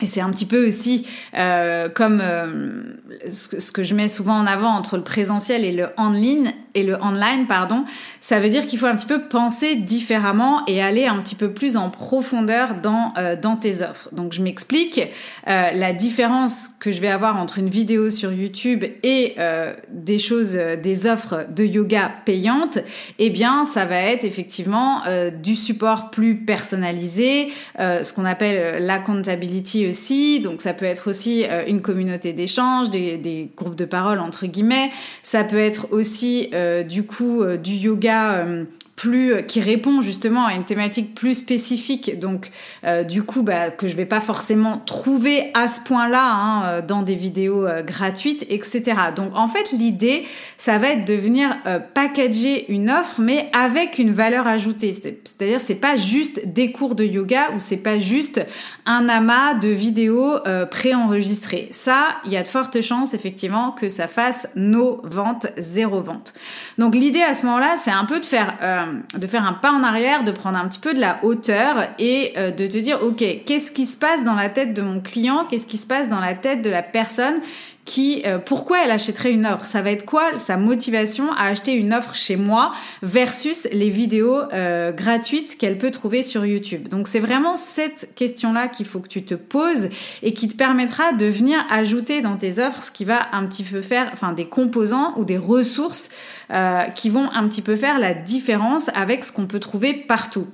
et 0.00 0.06
c'est 0.06 0.20
un 0.20 0.30
petit 0.30 0.46
peu 0.46 0.66
aussi 0.66 1.06
euh, 1.36 1.88
comme 1.88 2.20
euh, 2.22 2.82
ce, 3.30 3.72
que 3.72 3.82
je 3.82 3.94
mets 3.94 4.08
souvent 4.08 4.34
en 4.34 4.46
avant 4.46 4.70
entre 4.70 4.96
le 4.96 5.04
présentiel 5.04 5.64
et 5.64 5.72
le 5.72 5.88
online 5.98 6.52
et 6.74 6.82
le 6.82 6.96
online 7.02 7.46
pardon, 7.46 7.84
ça 8.20 8.38
veut 8.38 8.48
dire 8.48 8.66
qu'il 8.66 8.78
faut 8.78 8.86
un 8.86 8.96
petit 8.96 9.06
peu 9.06 9.22
penser 9.22 9.76
différemment 9.76 10.64
et 10.66 10.82
aller 10.82 11.06
un 11.06 11.18
petit 11.20 11.34
peu 11.34 11.52
plus 11.52 11.76
en 11.76 11.90
profondeur 11.90 12.76
dans 12.82 13.12
euh, 13.18 13.36
dans 13.40 13.56
tes 13.56 13.82
offres. 13.82 14.08
Donc 14.12 14.32
je 14.32 14.42
m'explique 14.42 15.00
euh, 15.48 15.70
la 15.72 15.92
différence 15.92 16.68
que 16.80 16.92
je 16.92 17.00
vais 17.00 17.08
avoir 17.08 17.40
entre 17.40 17.58
une 17.58 17.70
vidéo 17.70 18.10
sur 18.10 18.32
YouTube 18.32 18.84
et 19.02 19.34
euh, 19.38 19.72
des 19.88 20.18
choses 20.18 20.58
des 20.82 21.06
offres 21.06 21.46
de 21.48 21.64
yoga 21.64 22.10
payantes, 22.24 22.78
eh 23.18 23.30
bien 23.30 23.64
ça 23.64 23.84
va 23.84 23.96
être 23.96 24.24
effectivement 24.24 25.02
du 25.42 25.56
support 25.56 26.10
plus 26.10 26.36
personnalisé, 26.36 27.48
ce 27.78 28.12
qu'on 28.12 28.24
appelle 28.24 28.84
l'accountability 28.84 29.86
aussi. 29.88 30.40
Donc 30.40 30.60
ça 30.60 30.74
peut 30.74 30.84
être 30.84 31.08
aussi 31.10 31.44
une 31.66 31.80
communauté 31.80 32.32
d'échange, 32.32 32.90
des, 32.90 33.16
des 33.16 33.50
groupes 33.56 33.76
de 33.76 33.84
parole 33.84 34.18
entre 34.18 34.46
guillemets. 34.46 34.90
Ça 35.22 35.44
peut 35.44 35.58
être 35.58 35.88
aussi 35.92 36.50
du 36.84 37.04
coup 37.04 37.42
euh, 37.42 37.56
du 37.56 37.74
yoga 37.74 38.38
euh, 38.38 38.64
plus 39.00 39.46
qui 39.46 39.60
répond 39.60 40.02
justement 40.02 40.46
à 40.46 40.54
une 40.54 40.64
thématique 40.64 41.14
plus 41.14 41.34
spécifique 41.34 42.18
donc 42.18 42.50
du 43.08 43.22
coup 43.22 43.42
bah, 43.42 43.70
que 43.70 43.88
je 43.88 43.96
vais 43.96 44.04
pas 44.04 44.20
forcément 44.20 44.78
trouver 44.78 45.50
à 45.54 45.68
ce 45.68 45.80
point-là 45.80 46.22
hein, 46.22 46.80
dans 46.82 47.02
des 47.02 47.14
vidéos 47.14 47.66
gratuites 47.86 48.44
etc 48.50 48.94
donc 49.16 49.30
en 49.34 49.48
fait 49.48 49.72
l'idée 49.72 50.26
ça 50.58 50.78
va 50.78 50.88
être 50.88 51.06
de 51.06 51.14
venir 51.14 51.56
packager 51.94 52.70
une 52.70 52.90
offre 52.90 53.20
mais 53.20 53.48
avec 53.52 53.98
une 53.98 54.12
valeur 54.12 54.46
ajoutée 54.46 54.92
c'est-à-dire 54.92 55.60
c'est 55.60 55.76
pas 55.76 55.96
juste 55.96 56.46
des 56.46 56.72
cours 56.72 56.94
de 56.94 57.04
yoga 57.04 57.52
ou 57.54 57.58
c'est 57.58 57.78
pas 57.78 57.98
juste 57.98 58.44
un 58.86 59.08
amas 59.08 59.54
de 59.54 59.68
vidéos 59.68 60.46
euh, 60.46 60.66
préenregistrées. 60.66 61.68
Ça, 61.70 62.08
il 62.24 62.32
y 62.32 62.36
a 62.36 62.42
de 62.42 62.48
fortes 62.48 62.80
chances 62.80 63.14
effectivement 63.14 63.70
que 63.70 63.88
ça 63.88 64.08
fasse 64.08 64.48
nos 64.56 65.00
ventes, 65.04 65.46
zéro 65.58 66.00
vente. 66.00 66.34
Donc 66.78 66.94
l'idée 66.94 67.22
à 67.22 67.34
ce 67.34 67.46
moment-là, 67.46 67.76
c'est 67.76 67.90
un 67.90 68.04
peu 68.04 68.20
de 68.20 68.24
faire, 68.24 68.56
euh, 68.62 68.89
de 69.16 69.26
faire 69.26 69.44
un 69.44 69.52
pas 69.52 69.72
en 69.72 69.82
arrière, 69.82 70.24
de 70.24 70.32
prendre 70.32 70.58
un 70.58 70.68
petit 70.68 70.78
peu 70.78 70.94
de 70.94 71.00
la 71.00 71.24
hauteur 71.24 71.88
et 71.98 72.32
euh, 72.36 72.50
de 72.50 72.66
te 72.66 72.78
dire, 72.78 72.98
ok, 73.02 73.24
qu'est-ce 73.46 73.72
qui 73.72 73.86
se 73.86 73.96
passe 73.96 74.24
dans 74.24 74.34
la 74.34 74.48
tête 74.48 74.74
de 74.74 74.82
mon 74.82 75.00
client, 75.00 75.46
qu'est-ce 75.48 75.66
qui 75.66 75.78
se 75.78 75.86
passe 75.86 76.08
dans 76.08 76.20
la 76.20 76.34
tête 76.34 76.62
de 76.62 76.70
la 76.70 76.82
personne? 76.82 77.40
Qui, 77.90 78.22
euh, 78.24 78.38
pourquoi 78.38 78.84
elle 78.84 78.92
achèterait 78.92 79.32
une 79.32 79.44
offre? 79.44 79.64
Ça 79.64 79.82
va 79.82 79.90
être 79.90 80.06
quoi 80.06 80.38
sa 80.38 80.56
motivation 80.56 81.32
à 81.32 81.46
acheter 81.46 81.72
une 81.72 81.92
offre 81.92 82.14
chez 82.14 82.36
moi 82.36 82.72
versus 83.02 83.66
les 83.72 83.90
vidéos 83.90 84.42
euh, 84.52 84.92
gratuites 84.92 85.58
qu'elle 85.58 85.76
peut 85.76 85.90
trouver 85.90 86.22
sur 86.22 86.46
YouTube? 86.46 86.86
Donc 86.86 87.08
c'est 87.08 87.18
vraiment 87.18 87.56
cette 87.56 88.14
question-là 88.14 88.68
qu'il 88.68 88.86
faut 88.86 89.00
que 89.00 89.08
tu 89.08 89.24
te 89.24 89.34
poses 89.34 89.88
et 90.22 90.34
qui 90.34 90.46
te 90.46 90.56
permettra 90.56 91.14
de 91.14 91.26
venir 91.26 91.58
ajouter 91.68 92.20
dans 92.20 92.36
tes 92.36 92.60
offres 92.60 92.80
ce 92.80 92.92
qui 92.92 93.04
va 93.04 93.26
un 93.32 93.44
petit 93.46 93.64
peu 93.64 93.80
faire, 93.80 94.08
enfin 94.12 94.34
des 94.34 94.46
composants 94.46 95.12
ou 95.16 95.24
des 95.24 95.38
ressources 95.38 96.10
euh, 96.52 96.82
qui 96.94 97.10
vont 97.10 97.28
un 97.32 97.48
petit 97.48 97.62
peu 97.62 97.74
faire 97.74 97.98
la 97.98 98.14
différence 98.14 98.88
avec 98.94 99.24
ce 99.24 99.32
qu'on 99.32 99.48
peut 99.48 99.58
trouver 99.58 99.94
partout. 99.94 100.46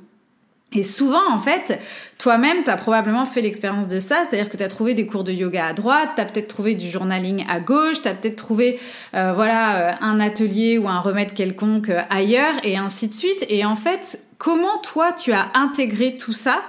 Et 0.72 0.82
souvent, 0.82 1.30
en 1.30 1.38
fait, 1.38 1.80
toi-même, 2.18 2.64
tu 2.64 2.70
as 2.70 2.76
probablement 2.76 3.24
fait 3.24 3.40
l'expérience 3.40 3.86
de 3.86 3.98
ça, 3.98 4.24
c'est-à-dire 4.24 4.50
que 4.50 4.56
tu 4.56 4.66
trouvé 4.68 4.94
des 4.94 5.06
cours 5.06 5.22
de 5.22 5.32
yoga 5.32 5.66
à 5.66 5.72
droite, 5.72 6.10
tu 6.16 6.24
peut-être 6.24 6.48
trouvé 6.48 6.74
du 6.74 6.90
journaling 6.90 7.44
à 7.48 7.60
gauche, 7.60 8.02
tu 8.02 8.08
peut-être 8.08 8.36
trouvé 8.36 8.80
euh, 9.14 9.32
voilà 9.32 9.76
euh, 9.76 9.92
un 10.00 10.18
atelier 10.18 10.76
ou 10.76 10.88
un 10.88 11.00
remède 11.00 11.32
quelconque 11.32 11.90
euh, 11.90 12.02
ailleurs, 12.10 12.54
et 12.64 12.76
ainsi 12.76 13.08
de 13.08 13.14
suite. 13.14 13.46
Et 13.48 13.64
en 13.64 13.76
fait, 13.76 14.20
comment 14.38 14.78
toi, 14.78 15.12
tu 15.12 15.32
as 15.32 15.50
intégré 15.54 16.16
tout 16.16 16.32
ça? 16.32 16.60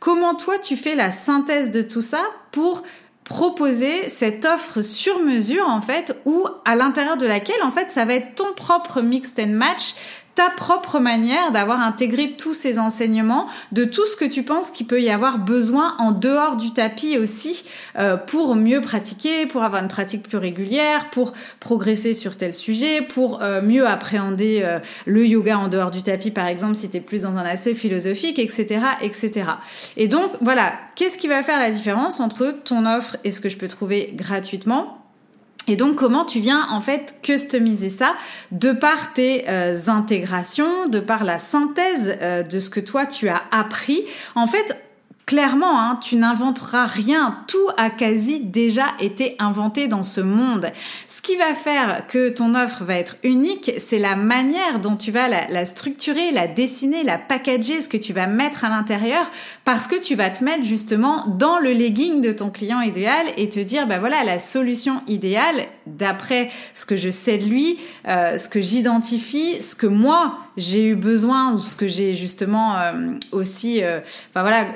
Comment 0.00 0.34
toi, 0.34 0.58
tu 0.58 0.76
fais 0.76 0.96
la 0.96 1.10
synthèse 1.10 1.70
de 1.70 1.82
tout 1.82 2.02
ça 2.02 2.22
pour 2.50 2.82
proposer 3.24 4.08
cette 4.08 4.44
offre 4.44 4.82
sur 4.82 5.18
mesure 5.20 5.66
en 5.66 5.80
fait 5.80 6.14
ou 6.26 6.46
à 6.66 6.74
l'intérieur 6.76 7.16
de 7.16 7.26
laquelle 7.26 7.62
en 7.62 7.70
fait 7.70 7.90
ça 7.90 8.04
va 8.04 8.12
être 8.14 8.34
ton 8.34 8.52
propre 8.54 9.00
mix 9.00 9.32
and 9.38 9.48
match 9.48 9.94
ta 10.34 10.50
propre 10.50 10.98
manière 10.98 11.52
d'avoir 11.52 11.80
intégré 11.80 12.32
tous 12.32 12.54
ces 12.54 12.78
enseignements, 12.78 13.46
de 13.72 13.84
tout 13.84 14.06
ce 14.06 14.16
que 14.16 14.24
tu 14.24 14.42
penses 14.42 14.70
qu'il 14.70 14.86
peut 14.86 15.00
y 15.00 15.10
avoir 15.10 15.38
besoin 15.38 15.94
en 15.98 16.10
dehors 16.10 16.56
du 16.56 16.72
tapis 16.72 17.18
aussi 17.18 17.64
euh, 17.96 18.16
pour 18.16 18.56
mieux 18.56 18.80
pratiquer, 18.80 19.46
pour 19.46 19.62
avoir 19.62 19.82
une 19.82 19.88
pratique 19.88 20.28
plus 20.28 20.38
régulière, 20.38 21.10
pour 21.10 21.32
progresser 21.60 22.14
sur 22.14 22.36
tel 22.36 22.52
sujet, 22.52 23.02
pour 23.02 23.42
euh, 23.42 23.62
mieux 23.62 23.86
appréhender 23.86 24.62
euh, 24.64 24.80
le 25.06 25.26
yoga 25.26 25.58
en 25.58 25.68
dehors 25.68 25.90
du 25.90 26.02
tapis 26.02 26.30
par 26.30 26.48
exemple 26.48 26.74
si 26.74 26.90
tu 26.90 26.96
es 26.96 27.00
plus 27.00 27.22
dans 27.22 27.36
un 27.36 27.44
aspect 27.44 27.74
philosophique, 27.74 28.38
etc., 28.38 28.80
etc. 29.02 29.44
Et 29.96 30.08
donc 30.08 30.30
voilà, 30.40 30.72
qu'est-ce 30.96 31.18
qui 31.18 31.28
va 31.28 31.42
faire 31.42 31.58
la 31.58 31.70
différence 31.70 32.20
entre 32.20 32.54
ton 32.64 32.86
offre 32.86 33.16
et 33.24 33.30
ce 33.30 33.40
que 33.40 33.48
je 33.48 33.56
peux 33.56 33.68
trouver 33.68 34.12
gratuitement 34.14 35.03
et 35.66 35.76
donc 35.76 35.96
comment 35.96 36.24
tu 36.24 36.40
viens 36.40 36.66
en 36.70 36.80
fait 36.80 37.16
customiser 37.22 37.88
ça 37.88 38.14
de 38.52 38.72
par 38.72 39.12
tes 39.12 39.48
euh, 39.48 39.74
intégrations, 39.86 40.88
de 40.88 41.00
par 41.00 41.24
la 41.24 41.38
synthèse 41.38 42.18
euh, 42.20 42.42
de 42.42 42.60
ce 42.60 42.70
que 42.70 42.80
toi 42.80 43.06
tu 43.06 43.28
as 43.28 43.42
appris? 43.50 44.04
En 44.34 44.46
fait, 44.46 44.76
Clairement, 45.26 45.80
hein, 45.80 45.98
tu 46.02 46.16
n'inventeras 46.16 46.84
rien. 46.84 47.38
Tout 47.48 47.68
a 47.78 47.88
quasi 47.88 48.40
déjà 48.40 48.88
été 49.00 49.36
inventé 49.38 49.88
dans 49.88 50.02
ce 50.02 50.20
monde. 50.20 50.70
Ce 51.08 51.22
qui 51.22 51.36
va 51.36 51.54
faire 51.54 52.06
que 52.08 52.28
ton 52.28 52.54
offre 52.54 52.84
va 52.84 52.96
être 52.96 53.16
unique, 53.22 53.72
c'est 53.78 53.98
la 53.98 54.16
manière 54.16 54.80
dont 54.80 54.96
tu 54.96 55.12
vas 55.12 55.28
la, 55.28 55.64
structurer, 55.64 56.30
la 56.30 56.46
dessiner, 56.46 57.04
la 57.04 57.16
packager, 57.16 57.80
ce 57.80 57.88
que 57.88 57.96
tu 57.96 58.12
vas 58.12 58.26
mettre 58.26 58.66
à 58.66 58.68
l'intérieur, 58.68 59.30
parce 59.64 59.86
que 59.86 59.98
tu 59.98 60.14
vas 60.14 60.28
te 60.30 60.44
mettre 60.44 60.64
justement 60.64 61.26
dans 61.26 61.58
le 61.58 61.72
legging 61.72 62.20
de 62.20 62.32
ton 62.32 62.50
client 62.50 62.80
idéal 62.80 63.26
et 63.36 63.48
te 63.48 63.60
dire, 63.60 63.86
bah 63.86 63.98
voilà, 63.98 64.22
la 64.22 64.38
solution 64.38 65.02
idéale 65.08 65.66
d'après 65.86 66.50
ce 66.74 66.84
que 66.84 66.96
je 66.96 67.10
sais 67.10 67.38
de 67.38 67.44
lui, 67.44 67.78
euh, 68.06 68.36
ce 68.36 68.48
que 68.48 68.60
j'identifie, 68.60 69.62
ce 69.62 69.74
que 69.74 69.86
moi 69.86 70.38
j'ai 70.56 70.84
eu 70.86 70.94
besoin 70.94 71.54
ou 71.54 71.60
ce 71.60 71.76
que 71.76 71.88
j'ai 71.88 72.14
justement 72.14 72.78
euh, 72.78 73.12
aussi, 73.32 73.82
euh, 73.82 74.00
voilà, 74.34 74.66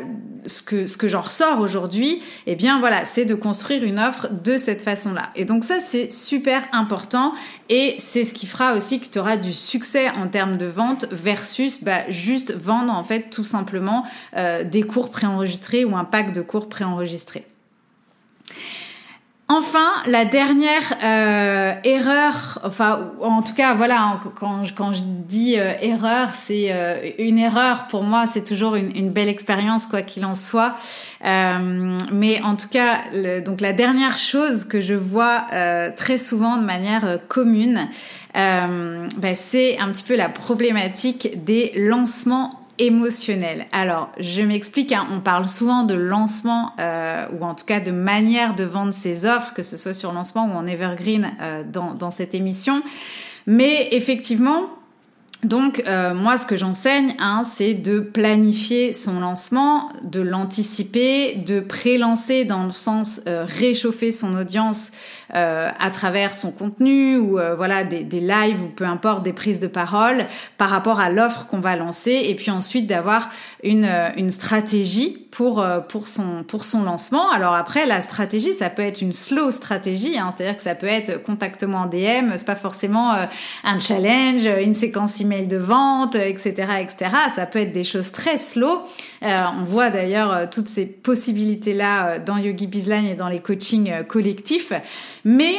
ce 0.47 0.63
que 0.63 0.87
ce 0.87 0.97
que 0.97 1.07
j'en 1.07 1.21
ressors 1.21 1.61
aujourd'hui, 1.61 2.21
eh 2.47 2.57
bien 2.57 2.81
voilà, 2.81 3.05
c'est 3.05 3.25
de 3.25 3.35
construire 3.35 3.85
une 3.85 3.99
offre 3.99 4.29
de 4.31 4.57
cette 4.57 4.83
façon-là. 4.83 5.31
Et 5.37 5.45
donc 5.45 5.65
ça 5.65 5.81
c'est 5.81 6.11
super 6.13 6.65
important 6.73 7.33
et 7.69 7.97
c'est 7.99 8.25
ce 8.25 8.33
qui 8.33 8.47
fera 8.47 8.75
aussi 8.75 8.99
que 8.99 9.07
tu 9.07 9.19
auras 9.19 9.37
du 9.37 9.53
succès 9.53 10.11
en 10.11 10.29
termes 10.29 10.57
de 10.57 10.67
vente 10.67 11.07
versus 11.11 11.83
bah, 11.83 12.09
juste 12.09 12.55
vendre 12.55 12.93
en 12.93 13.05
fait 13.05 13.31
tout 13.31 13.45
simplement 13.45 14.05
euh, 14.37 14.65
des 14.65 14.78
cours 14.83 15.11
préenregistrés 15.11 15.85
ou 15.85 15.97
un 15.97 16.05
pack 16.05 16.33
de 16.33 16.43
cours 16.43 16.69
préenregistrés. 16.69 17.47
Enfin, 19.51 19.89
la 20.05 20.27
dernière 20.27 20.93
euh, 21.03 21.73
erreur, 21.83 22.61
enfin 22.65 23.13
en 23.23 23.41
tout 23.41 23.55
cas 23.55 23.73
voilà, 23.73 24.21
quand, 24.39 24.63
quand 24.77 24.93
je 24.93 25.01
dis 25.03 25.59
euh, 25.59 25.73
erreur, 25.81 26.35
c'est 26.35 26.67
euh, 26.71 27.13
une 27.19 27.39
erreur 27.39 27.87
pour 27.87 28.03
moi, 28.03 28.27
c'est 28.27 28.45
toujours 28.45 28.75
une, 28.75 28.95
une, 28.95 29.09
belle 29.11 29.31
expérience 29.31 29.87
quoi 29.87 30.03
qu'il 30.03 30.27
en 30.27 30.35
soit. 30.35 30.77
mais 31.25 32.43
en 32.43 32.57
tout 32.57 32.69
cas, 32.69 33.05
donc 33.43 33.63
la 33.63 33.73
dernière 33.73 34.19
chose 34.19 34.65
que 34.65 34.83
je 34.83 34.93
vois 34.93 35.47
très 35.97 36.19
souvent 36.19 36.59
de 36.59 36.65
manière 36.65 37.19
commune, 37.29 37.89
ben, 38.35 39.35
c'est 39.35 39.79
un 39.79 39.91
petit 39.93 40.05
peu 40.05 40.15
la 40.15 40.29
problématique 40.29 41.43
des 41.43 41.73
lancements 41.75 42.68
émotionnel. 42.79 43.67
Alors, 43.73 44.11
je 44.19 44.43
m'explique, 44.43 44.93
hein, 44.93 45.07
on 45.11 45.21
parle 45.21 45.49
souvent 45.49 45.83
de 45.83 45.95
lancement 45.95 46.73
euh, 46.79 47.27
ou 47.39 47.45
en 47.45 47.55
tout 47.55 47.65
cas 47.65 47.81
de 47.81 47.91
manière 47.91 48.55
de 48.55 48.65
vendre 48.65 48.93
ses 48.93 49.27
offres, 49.27 49.53
que 49.55 49.63
ce 49.63 49.77
soit 49.77 49.93
sur 49.93 50.13
lancement 50.13 50.47
ou 50.47 50.53
en 50.53 50.67
evergreen 50.67 51.33
euh, 51.41 51.63
dans, 51.65 52.11
cette 52.11 52.35
émission. 52.35 52.83
Mais 53.47 53.89
effectivement, 53.93 54.69
donc 55.45 55.83
euh, 55.87 56.15
moi 56.15 56.37
ce 56.37 56.47
que 56.47 56.57
j'enseigne, 56.57 57.15
hein, 57.19 57.43
c'est 57.45 57.75
de 57.75 58.01
planifier 58.01 58.93
son 58.93 59.21
lancement, 59.21 59.91
de 60.03 60.21
l'anticiper, 60.21 61.35
de 61.35 61.61
pré-lancer 61.61 62.45
dans 62.45 62.65
le 62.65 62.73
sens 62.73 63.21
réchauffer 63.27 64.13
son 64.13 64.37
audience 64.37 64.93
euh, 65.35 65.69
à 65.79 65.91
travers 65.91 66.33
son 66.33 66.51
contenu 66.51 67.19
ou 67.19 67.39
euh, 67.39 67.55
voilà 67.55 67.85
des, 67.85 68.03
des, 68.03 68.21
lives 68.21 68.63
ou 68.63 68.69
peu 68.69 68.85
importe 68.85 69.23
des 69.23 69.35
prises 69.35 69.61
de 69.61 69.67
parole 69.67 70.25
par 70.57 70.71
rapport 70.71 71.01
à 71.01 71.11
l'offre 71.11 71.47
qu'on 71.49 71.61
va 71.61 71.77
lancer 71.77 72.13
et 72.13 72.35
puis 72.35 72.51
ensuite 72.51 72.87
d'avoir 72.87 73.29
une, 73.63 73.85
euh, 73.85 74.09
une 74.17 74.31
stratégie 74.31 75.27
pour 75.31 75.63
pour 75.91 76.09
son 76.09 76.43
pour 76.45 76.65
son 76.65 76.83
lancement. 76.83 77.31
Alors 77.31 77.53
après 77.53 77.85
la 77.85 78.01
stratégie 78.01 78.55
ça 78.55 78.71
peut 78.71 78.81
être 78.81 79.03
une 79.03 79.13
slow 79.13 79.51
stratégie, 79.51 80.19
hein, 80.19 80.31
c'est-à-dire 80.35 80.57
que 80.57 80.63
ça 80.63 80.75
peut 80.75 80.87
être 80.87 81.23
contactement 81.23 81.81
en 81.81 81.87
DM, 81.87 82.33
c'est 82.35 82.47
pas 82.47 82.57
forcément 82.57 83.15
un 83.63 83.79
challenge, 83.79 84.47
une 84.47 84.73
séquence 84.73 85.21
email 85.21 85.47
de 85.47 85.59
vente, 85.59 86.15
etc. 86.15 86.55
etc. 86.81 87.11
Ça 87.29 87.45
peut 87.45 87.59
être 87.59 87.73
des 87.73 87.85
choses 87.85 88.11
très 88.11 88.39
slow. 88.39 88.81
on 89.21 89.65
voit 89.67 89.91
d'ailleurs 89.91 90.49
toutes 90.49 90.69
ces 90.69 90.87
possibilités 90.87 91.75
là 91.75 92.19
dans 92.19 92.39
Yogi 92.39 92.67
Bizline 92.67 93.07
et 93.07 93.15
dans 93.15 93.29
les 93.29 93.41
coachings 93.41 94.05
collectifs. 94.09 94.73
Mais 95.25 95.57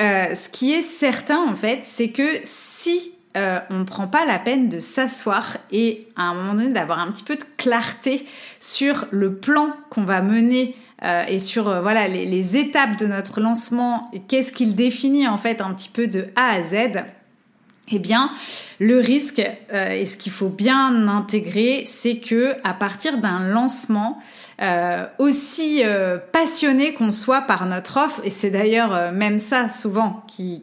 euh, 0.00 0.34
ce 0.34 0.48
qui 0.48 0.72
est 0.72 0.82
certain 0.82 1.42
en 1.48 1.54
fait, 1.54 1.80
c'est 1.82 2.08
que 2.08 2.40
si 2.44 3.12
euh, 3.36 3.60
on 3.70 3.78
ne 3.80 3.84
prend 3.84 4.08
pas 4.08 4.24
la 4.24 4.38
peine 4.38 4.68
de 4.68 4.78
s'asseoir 4.78 5.56
et 5.70 6.08
à 6.16 6.22
un 6.22 6.34
moment 6.34 6.54
donné 6.54 6.72
d'avoir 6.72 6.98
un 6.98 7.10
petit 7.10 7.24
peu 7.24 7.36
de 7.36 7.44
clarté 7.56 8.26
sur 8.60 9.06
le 9.10 9.36
plan 9.36 9.70
qu'on 9.90 10.04
va 10.04 10.20
mener 10.20 10.76
euh, 11.02 11.24
et 11.26 11.38
sur 11.38 11.64
voilà 11.82 12.08
les, 12.08 12.26
les, 12.26 12.56
étapes 12.56 12.96
de 12.98 13.06
notre 13.06 13.40
lancement, 13.40 14.10
qu'est-ce 14.28 14.52
qu'il 14.52 14.74
définit 14.74 15.26
en 15.26 15.38
fait 15.38 15.60
un 15.60 15.72
petit 15.74 15.88
peu 15.88 16.06
de 16.06 16.28
A 16.36 16.50
à 16.50 16.62
Z, 16.62 17.02
eh 17.92 17.98
bien, 17.98 18.30
le 18.78 18.98
risque 18.98 19.40
et 19.40 20.06
ce 20.06 20.16
qu'il 20.16 20.32
faut 20.32 20.48
bien 20.48 21.08
intégrer, 21.08 21.84
c'est 21.86 22.16
que 22.16 22.54
à 22.64 22.74
partir 22.74 23.18
d'un 23.18 23.46
lancement, 23.48 24.20
euh, 24.62 25.06
aussi 25.18 25.82
euh, 25.82 26.18
passionné 26.30 26.94
qu'on 26.94 27.10
soit 27.10 27.40
par 27.40 27.66
notre 27.66 27.96
offre, 27.96 28.20
et 28.22 28.30
c'est 28.30 28.50
d'ailleurs 28.50 28.94
euh, 28.94 29.10
même 29.10 29.40
ça 29.40 29.68
souvent 29.68 30.22
qui, 30.28 30.62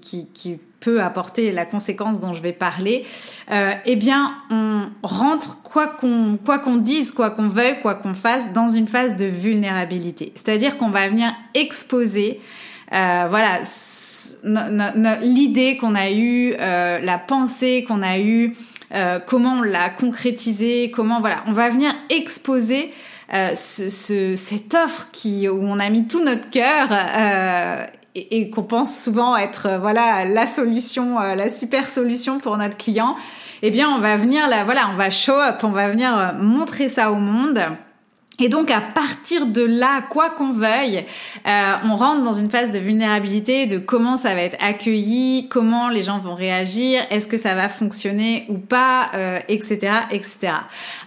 peut 0.80 1.02
apporter 1.02 1.52
la 1.52 1.66
conséquence 1.66 2.22
dont 2.22 2.34
je 2.34 2.42
vais 2.42 2.54
parler, 2.54 3.06
eh 3.52 3.96
bien 3.98 4.32
on 4.50 4.84
rentre 5.04 5.62
quoi 5.62 5.88
qu'on 5.88 6.40
quoi 6.46 6.58
qu'on 6.58 6.78
dise, 6.78 7.12
quoi 7.12 7.32
qu'on 7.32 7.50
veuille, 7.50 7.82
quoi 7.82 7.96
qu'on 7.96 8.14
fasse, 8.14 8.54
dans 8.54 8.70
une 8.70 8.88
phase 8.88 9.18
de 9.18 9.26
vulnérabilité. 9.26 10.32
C'est-à-dire 10.36 10.78
qu'on 10.78 10.90
va 10.90 11.10
venir 11.10 11.34
exposer 11.54 12.40
voilà 12.92 13.62
l'idée 15.22 15.78
qu'on 15.78 15.96
a 15.96 16.12
eue, 16.12 16.56
la 16.58 17.18
pensée 17.18 17.86
qu'on 17.88 18.02
a 18.02 18.20
eue, 18.20 18.56
comment 19.28 19.60
on 19.60 19.62
l'a 19.62 19.90
concrétisé, 19.90 20.92
comment 20.94 21.20
voilà, 21.20 21.44
on 21.48 21.52
va 21.52 21.70
venir 21.70 21.94
exposer 22.10 22.92
euh, 23.32 23.54
ce, 23.54 24.36
cette 24.36 24.74
offre 24.74 25.10
qui, 25.12 25.48
où 25.48 25.62
on 25.62 25.80
a 25.80 25.90
mis 25.92 26.08
tout 26.08 26.24
notre 26.24 26.50
cœur 26.50 26.88
euh, 26.92 27.86
et, 28.16 28.50
qu'on 28.50 28.64
pense 28.64 29.04
souvent 29.04 29.38
être 29.38 29.68
euh, 29.68 29.78
voilà 29.78 30.26
la 30.26 30.48
solution, 30.48 31.20
la 31.20 31.48
super 31.48 31.92
solution 31.92 32.40
pour 32.40 32.58
notre 32.58 32.76
client, 32.76 33.16
eh 33.62 33.70
bien 33.70 33.88
on 33.88 34.00
va 34.00 34.18
venir 34.18 34.48
là, 34.48 34.64
voilà, 34.64 34.90
on 34.92 34.96
va 34.96 35.12
show 35.12 35.36
up, 35.36 35.60
on 35.62 35.70
va 35.70 35.92
venir 35.92 36.34
montrer 36.40 36.90
ça 36.90 37.12
au 37.12 37.18
monde. 37.18 37.62
Et 38.40 38.50
donc 38.50 38.72
à 38.72 38.82
partir 38.82 39.48
de 39.48 39.64
là, 39.64 40.02
quoi 40.10 40.30
qu'on 40.30 40.52
veuille, 40.52 41.06
euh, 41.48 41.74
on 41.86 41.96
rentre 41.96 42.24
dans 42.24 42.34
une 42.34 42.50
phase 42.50 42.72
de 42.72 42.80
vulnérabilité, 42.80 43.68
de 43.68 43.78
comment 43.78 44.18
ça 44.18 44.34
va 44.34 44.42
être 44.42 44.58
accueilli, 44.60 45.48
comment 45.50 45.90
les 45.90 46.04
gens 46.04 46.20
vont 46.20 46.36
réagir, 46.36 47.02
est-ce 47.10 47.28
que 47.28 47.38
ça 47.38 47.56
va 47.56 47.70
fonctionner 47.70 48.46
ou 48.50 48.58
pas, 48.58 49.10
euh, 49.14 49.40
etc., 49.48 49.92
etc. 50.12 50.54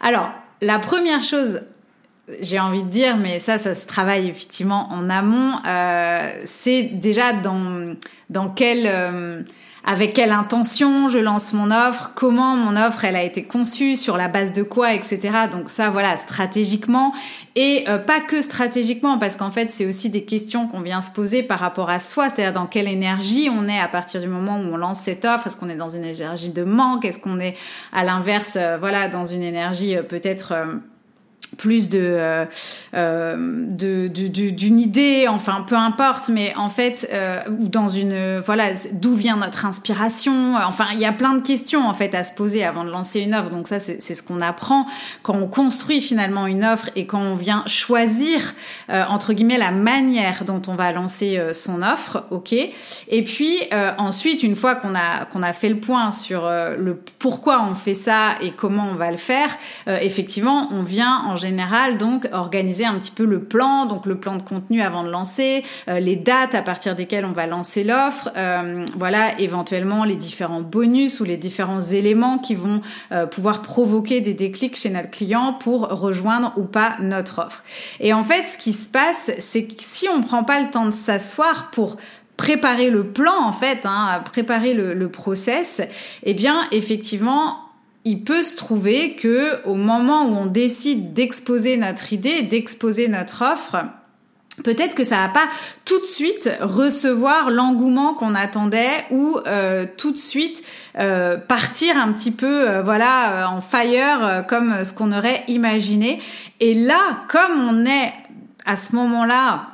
Alors 0.00 0.30
la 0.60 0.78
première 0.78 1.22
chose 1.22 1.62
j'ai 2.40 2.60
envie 2.60 2.82
de 2.82 2.88
dire, 2.88 3.16
mais 3.16 3.40
ça, 3.40 3.58
ça 3.58 3.74
se 3.74 3.86
travaille 3.86 4.28
effectivement 4.28 4.88
en 4.92 5.10
amont. 5.10 5.54
Euh, 5.66 6.32
c'est 6.44 6.82
déjà 6.82 7.32
dans 7.32 7.96
dans 8.30 8.48
quelle 8.48 8.86
euh, 8.86 9.42
avec 9.84 10.14
quelle 10.14 10.30
intention 10.30 11.08
je 11.08 11.18
lance 11.18 11.52
mon 11.52 11.70
offre, 11.70 12.12
comment 12.14 12.56
mon 12.56 12.76
offre 12.76 13.04
elle 13.04 13.16
a 13.16 13.22
été 13.22 13.42
conçue, 13.42 13.96
sur 13.96 14.16
la 14.16 14.28
base 14.28 14.52
de 14.52 14.62
quoi, 14.62 14.94
etc. 14.94 15.30
Donc 15.50 15.68
ça, 15.68 15.90
voilà, 15.90 16.16
stratégiquement. 16.16 17.12
Et 17.56 17.84
euh, 17.88 17.98
pas 17.98 18.20
que 18.20 18.40
stratégiquement, 18.40 19.18
parce 19.18 19.36
qu'en 19.36 19.50
fait 19.50 19.72
c'est 19.72 19.86
aussi 19.86 20.08
des 20.08 20.24
questions 20.24 20.68
qu'on 20.68 20.80
vient 20.80 21.00
se 21.00 21.10
poser 21.10 21.42
par 21.42 21.58
rapport 21.58 21.90
à 21.90 21.98
soi, 21.98 22.28
c'est-à-dire 22.28 22.52
dans 22.52 22.66
quelle 22.66 22.88
énergie 22.88 23.50
on 23.50 23.68
est 23.68 23.80
à 23.80 23.88
partir 23.88 24.20
du 24.20 24.28
moment 24.28 24.56
où 24.56 24.72
on 24.72 24.76
lance 24.76 25.00
cette 25.00 25.24
offre? 25.24 25.46
Est-ce 25.46 25.56
qu'on 25.56 25.68
est 25.68 25.76
dans 25.76 25.88
une 25.88 26.04
énergie 26.04 26.50
de 26.50 26.64
manque? 26.64 27.04
Est-ce 27.04 27.18
qu'on 27.18 27.40
est 27.40 27.56
à 27.92 28.04
l'inverse, 28.04 28.56
voilà, 28.80 29.08
dans 29.08 29.24
une 29.24 29.42
énergie 29.42 29.96
peut-être 30.08 30.54
plus 31.56 31.88
de, 31.88 31.98
euh, 32.00 32.44
euh 32.94 33.36
de, 33.68 34.08
d'une 34.08 34.78
idée, 34.78 35.26
enfin 35.28 35.64
peu 35.66 35.76
importe, 35.76 36.28
mais 36.28 36.54
en 36.56 36.68
fait, 36.68 37.08
euh, 37.12 37.40
ou 37.60 37.68
dans 37.68 37.88
une, 37.88 38.38
voilà, 38.38 38.70
d'où 38.92 39.14
vient 39.14 39.36
notre 39.36 39.66
inspiration. 39.66 40.56
Enfin, 40.56 40.86
il 40.92 41.00
y 41.00 41.04
a 41.04 41.12
plein 41.12 41.34
de 41.34 41.42
questions 41.42 41.80
en 41.80 41.94
fait 41.94 42.14
à 42.14 42.24
se 42.24 42.34
poser 42.34 42.64
avant 42.64 42.84
de 42.84 42.90
lancer 42.90 43.20
une 43.20 43.34
offre. 43.34 43.50
Donc 43.50 43.68
ça, 43.68 43.78
c'est, 43.78 44.00
ce 44.00 44.22
qu'on 44.22 44.40
apprend 44.40 44.86
quand 45.22 45.34
on 45.34 45.46
construit 45.46 46.00
finalement 46.00 46.46
une 46.46 46.64
offre 46.64 46.90
et 46.96 47.06
quand 47.06 47.20
on 47.20 47.34
vient 47.34 47.64
choisir 47.66 48.54
entre 48.88 49.32
guillemets 49.32 49.58
la 49.58 49.70
manière 49.70 50.44
dont 50.44 50.60
on 50.66 50.74
va 50.74 50.92
lancer 50.92 51.40
son 51.52 51.82
offre, 51.82 52.24
ok. 52.30 52.52
Et 52.52 53.24
puis 53.24 53.58
ensuite, 53.98 54.42
une 54.42 54.56
fois 54.56 54.74
qu'on 54.74 54.94
a 54.94 55.24
qu'on 55.24 55.42
a 55.42 55.52
fait 55.52 55.70
le 55.70 55.80
point 55.80 56.12
sur 56.12 56.42
le 56.48 57.00
pourquoi 57.18 57.62
on 57.62 57.74
fait 57.74 57.94
ça 57.94 58.32
et 58.42 58.50
comment 58.50 58.88
on 58.90 58.94
va 58.94 59.10
le 59.10 59.16
faire, 59.16 59.56
effectivement, 59.86 60.68
on 60.72 60.82
vient 60.82 61.22
en 61.26 61.36
général 61.42 61.98
donc 61.98 62.28
organiser 62.32 62.84
un 62.84 62.98
petit 62.98 63.10
peu 63.10 63.24
le 63.24 63.42
plan, 63.42 63.86
donc 63.86 64.06
le 64.06 64.18
plan 64.18 64.36
de 64.36 64.42
contenu 64.42 64.80
avant 64.80 65.04
de 65.04 65.10
lancer, 65.10 65.64
euh, 65.88 66.00
les 66.00 66.16
dates 66.16 66.54
à 66.54 66.62
partir 66.62 66.94
desquelles 66.94 67.24
on 67.24 67.32
va 67.32 67.46
lancer 67.46 67.84
l'offre, 67.84 68.30
euh, 68.36 68.84
voilà 68.96 69.38
éventuellement 69.38 70.04
les 70.04 70.16
différents 70.16 70.62
bonus 70.62 71.20
ou 71.20 71.24
les 71.24 71.36
différents 71.36 71.80
éléments 71.80 72.38
qui 72.38 72.54
vont 72.54 72.80
euh, 73.12 73.26
pouvoir 73.26 73.60
provoquer 73.62 74.20
des 74.20 74.34
déclics 74.34 74.76
chez 74.76 74.90
notre 74.90 75.10
client 75.10 75.52
pour 75.52 75.88
rejoindre 75.88 76.52
ou 76.56 76.62
pas 76.62 76.96
notre 77.00 77.40
offre. 77.40 77.62
Et 78.00 78.12
en 78.12 78.24
fait, 78.24 78.46
ce 78.46 78.56
qui 78.56 78.72
se 78.72 78.88
passe, 78.88 79.32
c'est 79.38 79.64
que 79.64 79.74
si 79.78 80.08
on 80.08 80.22
prend 80.22 80.44
pas 80.44 80.60
le 80.60 80.70
temps 80.70 80.86
de 80.86 80.92
s'asseoir 80.92 81.70
pour 81.70 81.96
préparer 82.36 82.90
le 82.90 83.04
plan 83.04 83.40
en 83.40 83.52
fait, 83.52 83.84
hein, 83.84 84.22
préparer 84.32 84.74
le, 84.74 84.94
le 84.94 85.08
process, 85.08 85.82
eh 86.22 86.34
bien 86.34 86.62
effectivement 86.72 87.61
il 88.04 88.24
peut 88.24 88.42
se 88.42 88.56
trouver 88.56 89.14
que 89.14 89.64
au 89.64 89.74
moment 89.74 90.26
où 90.26 90.34
on 90.34 90.46
décide 90.46 91.14
d'exposer 91.14 91.76
notre 91.76 92.12
idée, 92.12 92.42
d'exposer 92.42 93.08
notre 93.08 93.42
offre, 93.42 93.76
peut-être 94.64 94.94
que 94.94 95.04
ça 95.04 95.18
va 95.18 95.28
pas 95.28 95.48
tout 95.84 96.00
de 96.00 96.06
suite 96.06 96.50
recevoir 96.60 97.50
l'engouement 97.50 98.14
qu'on 98.14 98.34
attendait 98.34 99.04
ou 99.10 99.38
euh, 99.46 99.86
tout 99.96 100.12
de 100.12 100.18
suite 100.18 100.62
euh, 100.98 101.38
partir 101.38 101.96
un 101.96 102.12
petit 102.12 102.32
peu 102.32 102.68
euh, 102.68 102.82
voilà 102.82 103.48
en 103.50 103.60
fire 103.60 104.44
comme 104.48 104.84
ce 104.84 104.92
qu'on 104.92 105.12
aurait 105.12 105.44
imaginé. 105.48 106.20
Et 106.60 106.74
là 106.74 107.20
comme 107.28 107.68
on 107.68 107.86
est 107.86 108.12
à 108.66 108.76
ce 108.76 108.94
moment-là 108.96 109.68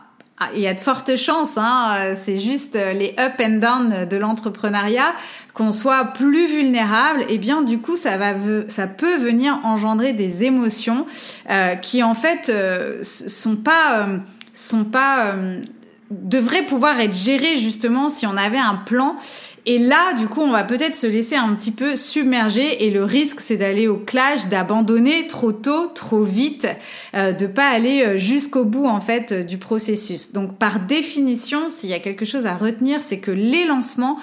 il 0.54 0.60
y 0.60 0.68
a 0.68 0.74
de 0.74 0.80
fortes 0.80 1.16
chances, 1.16 1.58
hein, 1.58 2.14
c'est 2.14 2.36
juste 2.36 2.76
les 2.76 3.12
up 3.18 3.32
and 3.40 3.58
down 3.58 4.04
de 4.08 4.16
l'entrepreneuriat, 4.16 5.12
qu'on 5.58 5.72
soit 5.72 6.04
plus 6.04 6.46
vulnérable, 6.46 7.22
et 7.22 7.34
eh 7.34 7.38
bien 7.38 7.62
du 7.62 7.78
coup 7.78 7.96
ça 7.96 8.16
va, 8.16 8.28
ça 8.68 8.86
peut 8.86 9.16
venir 9.16 9.58
engendrer 9.64 10.12
des 10.12 10.44
émotions 10.44 11.04
euh, 11.50 11.74
qui 11.74 12.04
en 12.04 12.14
fait 12.14 12.48
euh, 12.48 13.02
sont 13.02 13.56
pas, 13.56 14.06
euh, 14.06 14.18
sont 14.52 14.84
pas, 14.84 15.34
devraient 16.12 16.64
pouvoir 16.64 17.00
être 17.00 17.16
gérées 17.16 17.56
justement 17.56 18.08
si 18.08 18.24
on 18.24 18.36
avait 18.36 18.56
un 18.56 18.76
plan 18.76 19.16
et 19.66 19.76
là, 19.76 20.14
du 20.14 20.28
coup, 20.28 20.40
on 20.40 20.50
va 20.50 20.64
peut-être 20.64 20.96
se 20.96 21.06
laisser 21.06 21.36
un 21.36 21.54
petit 21.54 21.72
peu 21.72 21.94
submerger 21.94 22.86
et 22.86 22.90
le 22.90 23.04
risque, 23.04 23.40
c'est 23.40 23.58
d'aller 23.58 23.86
au 23.86 23.96
clash, 23.96 24.46
d'abandonner 24.46 25.26
trop 25.26 25.52
tôt, 25.52 25.88
trop 25.88 26.22
vite, 26.22 26.66
de 27.12 27.46
pas 27.46 27.68
aller 27.68 28.16
jusqu'au 28.16 28.64
bout 28.64 28.86
en 28.86 29.02
fait 29.02 29.46
du 29.46 29.58
processus. 29.58 30.32
Donc, 30.32 30.56
par 30.56 30.80
définition, 30.80 31.68
s'il 31.68 31.90
y 31.90 31.92
a 31.92 31.98
quelque 31.98 32.24
chose 32.24 32.46
à 32.46 32.54
retenir, 32.54 33.02
c'est 33.02 33.18
que 33.18 33.30
les 33.30 33.66
lancements 33.66 34.18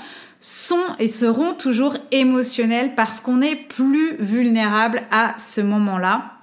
sont 0.45 0.75
et 0.99 1.08
seront 1.08 1.55
toujours 1.55 1.97
émotionnels 2.12 2.93
parce 2.93 3.19
qu'on 3.19 3.41
est 3.41 3.55
plus 3.55 4.15
vulnérable 4.19 5.01
à 5.10 5.34
ce 5.39 5.60
moment-là. 5.60 6.34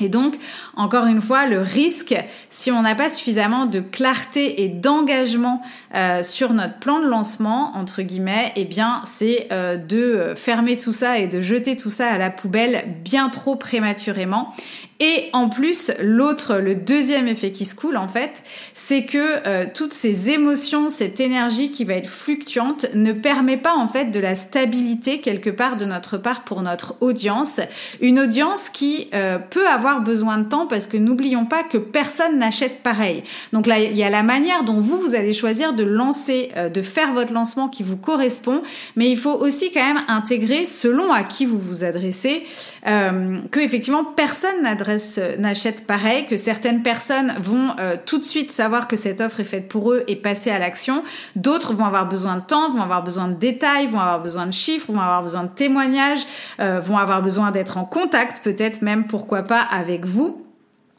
Et 0.00 0.10
donc, 0.10 0.34
encore 0.76 1.06
une 1.06 1.22
fois, 1.22 1.46
le 1.46 1.58
risque, 1.58 2.14
si 2.50 2.70
on 2.70 2.82
n'a 2.82 2.94
pas 2.94 3.08
suffisamment 3.08 3.64
de 3.64 3.80
clarté 3.80 4.62
et 4.62 4.68
d'engagement 4.68 5.62
euh, 5.94 6.22
sur 6.22 6.52
notre 6.52 6.78
plan 6.78 7.00
de 7.00 7.06
lancement, 7.06 7.72
entre 7.74 8.02
guillemets, 8.02 8.52
eh 8.54 8.66
bien, 8.66 9.00
c'est 9.04 9.48
euh, 9.50 9.76
de 9.76 10.34
fermer 10.36 10.76
tout 10.76 10.92
ça 10.92 11.18
et 11.18 11.26
de 11.26 11.40
jeter 11.40 11.76
tout 11.76 11.90
ça 11.90 12.08
à 12.08 12.18
la 12.18 12.30
poubelle 12.30 12.96
bien 13.02 13.30
trop 13.30 13.56
prématurément 13.56 14.52
Et 15.00 15.30
en 15.32 15.48
plus, 15.48 15.92
l'autre, 16.02 16.56
le 16.56 16.74
deuxième 16.74 17.28
effet 17.28 17.52
qui 17.52 17.64
se 17.66 17.76
coule 17.76 17.96
en 17.96 18.08
fait, 18.08 18.42
c'est 18.74 19.04
que 19.04 19.46
euh, 19.46 19.64
toutes 19.72 19.92
ces 19.92 20.30
émotions, 20.30 20.88
cette 20.88 21.20
énergie 21.20 21.70
qui 21.70 21.84
va 21.84 21.94
être 21.94 22.08
fluctuante, 22.08 22.86
ne 22.94 23.12
permet 23.12 23.58
pas 23.58 23.76
en 23.76 23.86
fait 23.86 24.06
de 24.06 24.18
la 24.18 24.34
stabilité 24.34 25.20
quelque 25.20 25.50
part 25.50 25.76
de 25.76 25.84
notre 25.84 26.18
part 26.18 26.42
pour 26.42 26.62
notre 26.62 26.96
audience. 27.00 27.60
Une 28.00 28.18
audience 28.18 28.70
qui 28.70 29.08
euh, 29.14 29.38
peut 29.38 29.68
avoir 29.68 30.00
besoin 30.00 30.38
de 30.38 30.48
temps 30.48 30.66
parce 30.66 30.88
que 30.88 30.96
n'oublions 30.96 31.44
pas 31.44 31.62
que 31.62 31.78
personne 31.78 32.38
n'achète 32.38 32.82
pareil. 32.82 33.22
Donc 33.52 33.68
là, 33.68 33.78
il 33.78 33.96
y 33.96 34.02
a 34.02 34.10
la 34.10 34.24
manière 34.24 34.64
dont 34.64 34.80
vous, 34.80 34.98
vous 34.98 35.14
allez 35.14 35.32
choisir 35.32 35.74
de 35.74 35.84
lancer, 35.84 36.50
euh, 36.56 36.68
de 36.68 36.82
faire 36.82 37.12
votre 37.12 37.32
lancement 37.32 37.68
qui 37.68 37.84
vous 37.84 37.96
correspond, 37.96 38.62
mais 38.96 39.08
il 39.08 39.16
faut 39.16 39.34
aussi 39.34 39.70
quand 39.70 39.86
même 39.86 40.02
intégrer 40.08 40.66
selon 40.66 41.12
à 41.12 41.22
qui 41.22 41.46
vous 41.46 41.58
vous 41.58 41.84
adressez, 41.84 42.42
que 42.84 43.60
effectivement 43.60 44.02
personne 44.02 44.62
n'adresse 44.62 44.87
euh, 45.18 45.36
n'achètent 45.36 45.86
pareil, 45.86 46.26
que 46.26 46.36
certaines 46.36 46.82
personnes 46.82 47.34
vont 47.40 47.70
euh, 47.78 47.96
tout 48.04 48.18
de 48.18 48.24
suite 48.24 48.50
savoir 48.50 48.88
que 48.88 48.96
cette 48.96 49.20
offre 49.20 49.40
est 49.40 49.44
faite 49.44 49.68
pour 49.68 49.92
eux 49.92 50.04
et 50.06 50.16
passer 50.16 50.50
à 50.50 50.58
l'action. 50.58 51.02
D'autres 51.36 51.74
vont 51.74 51.84
avoir 51.84 52.08
besoin 52.08 52.36
de 52.36 52.42
temps, 52.42 52.70
vont 52.70 52.82
avoir 52.82 53.02
besoin 53.02 53.28
de 53.28 53.34
détails, 53.34 53.86
vont 53.86 54.00
avoir 54.00 54.22
besoin 54.22 54.46
de 54.46 54.52
chiffres, 54.52 54.92
vont 54.92 55.00
avoir 55.00 55.22
besoin 55.22 55.44
de 55.44 55.50
témoignages, 55.54 56.26
euh, 56.60 56.80
vont 56.80 56.98
avoir 56.98 57.22
besoin 57.22 57.50
d'être 57.50 57.76
en 57.76 57.84
contact, 57.84 58.42
peut-être 58.42 58.82
même, 58.82 59.06
pourquoi 59.06 59.42
pas, 59.42 59.60
avec 59.60 60.04
vous. 60.04 60.47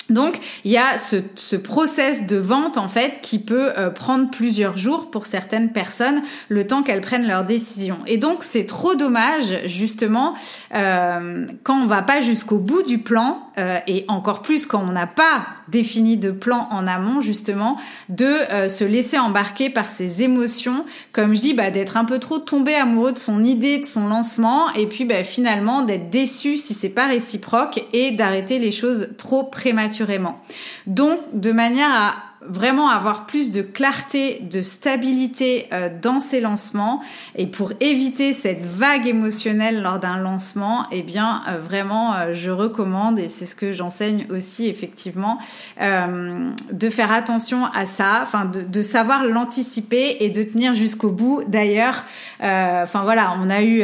Donc, 0.10 0.38
il 0.65 0.72
y 0.72 0.78
a 0.78 0.98
ce, 0.98 1.17
ce, 1.36 1.56
process 1.56 2.26
de 2.26 2.38
vente, 2.38 2.78
en 2.78 2.88
fait, 2.88 3.19
qui 3.22 3.39
peut 3.39 3.72
euh, 3.78 3.89
prendre 3.89 4.30
plusieurs 4.30 4.78
jours 4.78 5.12
pour 5.12 5.26
certaines 5.26 5.72
personnes, 5.72 6.22
le 6.48 6.65
temps 6.65 6.84
qu'elles 6.84 7.02
prennent 7.02 7.28
leur 7.28 7.45
décision. 7.45 8.00
Et 8.08 8.17
donc, 8.17 8.43
c'est 8.43 8.65
trop 8.65 8.95
dommage, 8.95 9.60
justement, 9.65 10.34
euh, 10.74 11.45
quand 11.63 11.80
on 11.80 11.86
va 11.86 12.02
pas 12.02 12.22
jusqu'au 12.22 12.58
bout 12.58 12.82
du 12.82 13.00
plan, 13.00 13.39
euh, 13.58 13.80
et 13.88 14.06
encore 14.08 14.41
plus 14.41 14.65
quand 14.65 14.82
on 14.82 14.91
n'a 14.91 15.08
pas 15.08 15.48
défini 15.71 16.17
de 16.17 16.32
plan 16.32 16.67
en 16.71 16.88
amont, 16.88 17.21
justement, 17.21 17.77
de 18.10 18.25
euh, 18.25 18.67
se 18.69 18.84
laisser 18.84 19.17
embarquer 19.17 19.69
par 19.69 19.89
ses 19.89 20.23
émotions, 20.23 20.86
comme 21.12 21.36
je 21.36 21.41
dis, 21.41 21.53
bah, 21.53 21.71
d'être 21.71 21.97
un 21.97 22.05
peu 22.05 22.19
trop 22.19 22.39
tombé 22.39 22.75
amoureux 22.75 23.13
de 23.13 23.19
son 23.19 23.43
idée, 23.43 23.77
de 23.77 23.86
son 23.86 24.08
lancement, 24.08 24.71
et 24.73 24.88
puis 24.88 25.05
bah, 25.05 25.23
finalement 25.23 25.82
d'être 25.82 26.10
déçu 26.10 26.58
si 26.58 26.73
c'est 26.73 26.89
pas 26.89 27.08
réciproque, 27.08 27.84
et 27.93 28.12
d'arrêter 28.12 28.60
les 28.60 28.71
choses 28.71 29.10
trop 29.17 29.43
prématurément. 29.43 30.39
Donc, 30.88 31.19
de 31.34 31.51
manière 31.51 31.91
à 31.91 32.29
vraiment 32.41 32.89
avoir 32.89 33.25
plus 33.25 33.52
de 33.52 33.62
clarté, 33.62 34.39
de 34.49 34.62
stabilité 34.62 35.67
euh, 35.73 35.89
dans 36.02 36.21
ces 36.21 36.39
lancements 36.39 37.02
et 37.36 37.47
pour 37.47 37.73
éviter 37.82 38.32
cette 38.32 38.65
vague 38.65 39.08
émotionnelle 39.08 39.82
lors 39.82 39.99
d'un 39.99 40.17
lancement, 40.17 40.86
eh 40.91 41.02
bien 41.02 41.41
euh, 41.47 41.58
vraiment 41.60 42.13
euh, 42.13 42.34
je 42.34 42.49
recommande 42.49 43.19
et 43.19 43.28
c'est 43.28 43.45
ce 43.45 43.56
que 43.56 43.73
j'enseigne 43.73 44.25
aussi 44.30 44.67
effectivement 44.67 45.39
de 45.80 46.89
faire 46.89 47.12
attention 47.12 47.65
à 47.73 47.86
ça, 47.86 48.19
enfin 48.21 48.45
de, 48.45 48.62
de 48.62 48.82
savoir 48.82 49.23
l'anticiper 49.23 50.17
et 50.19 50.30
de 50.30 50.43
tenir 50.43 50.75
jusqu'au 50.75 51.10
bout. 51.10 51.43
D'ailleurs, 51.47 52.04
enfin 52.39 53.04
voilà, 53.04 53.34
on 53.39 53.49
a 53.49 53.63
eu 53.63 53.84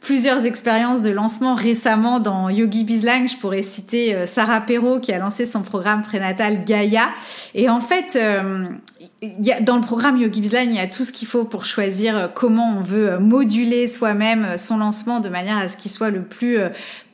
plusieurs 0.00 0.46
expériences 0.46 1.00
de 1.00 1.10
lancement 1.10 1.54
récemment 1.54 2.20
dans 2.20 2.48
Yogi 2.48 2.84
Bizlang. 2.84 3.28
Je 3.28 3.36
pourrais 3.36 3.62
citer 3.62 4.26
Sarah 4.26 4.60
Perrault 4.60 5.00
qui 5.00 5.12
a 5.12 5.18
lancé 5.18 5.46
son 5.46 5.62
programme 5.62 6.02
prénatal 6.02 6.64
Gaia 6.64 7.08
et 7.54 7.68
en 7.68 7.80
fait, 7.86 8.16
euh, 8.16 8.68
dans 9.62 9.76
le 9.76 9.80
programme 9.80 10.18
Yogi 10.18 10.42
Bizline, 10.42 10.70
il 10.70 10.76
y 10.76 10.80
a 10.80 10.86
tout 10.86 11.04
ce 11.04 11.12
qu'il 11.12 11.26
faut 11.26 11.44
pour 11.44 11.64
choisir 11.64 12.16
euh, 12.16 12.28
comment 12.28 12.76
on 12.78 12.82
veut 12.82 13.12
euh, 13.12 13.18
moduler 13.18 13.86
soi-même 13.86 14.58
son 14.58 14.76
lancement 14.76 15.20
de 15.20 15.30
manière 15.30 15.56
à 15.56 15.68
ce 15.68 15.78
qu'il 15.78 15.90
soit 15.90 16.10
le 16.10 16.22
plus 16.22 16.58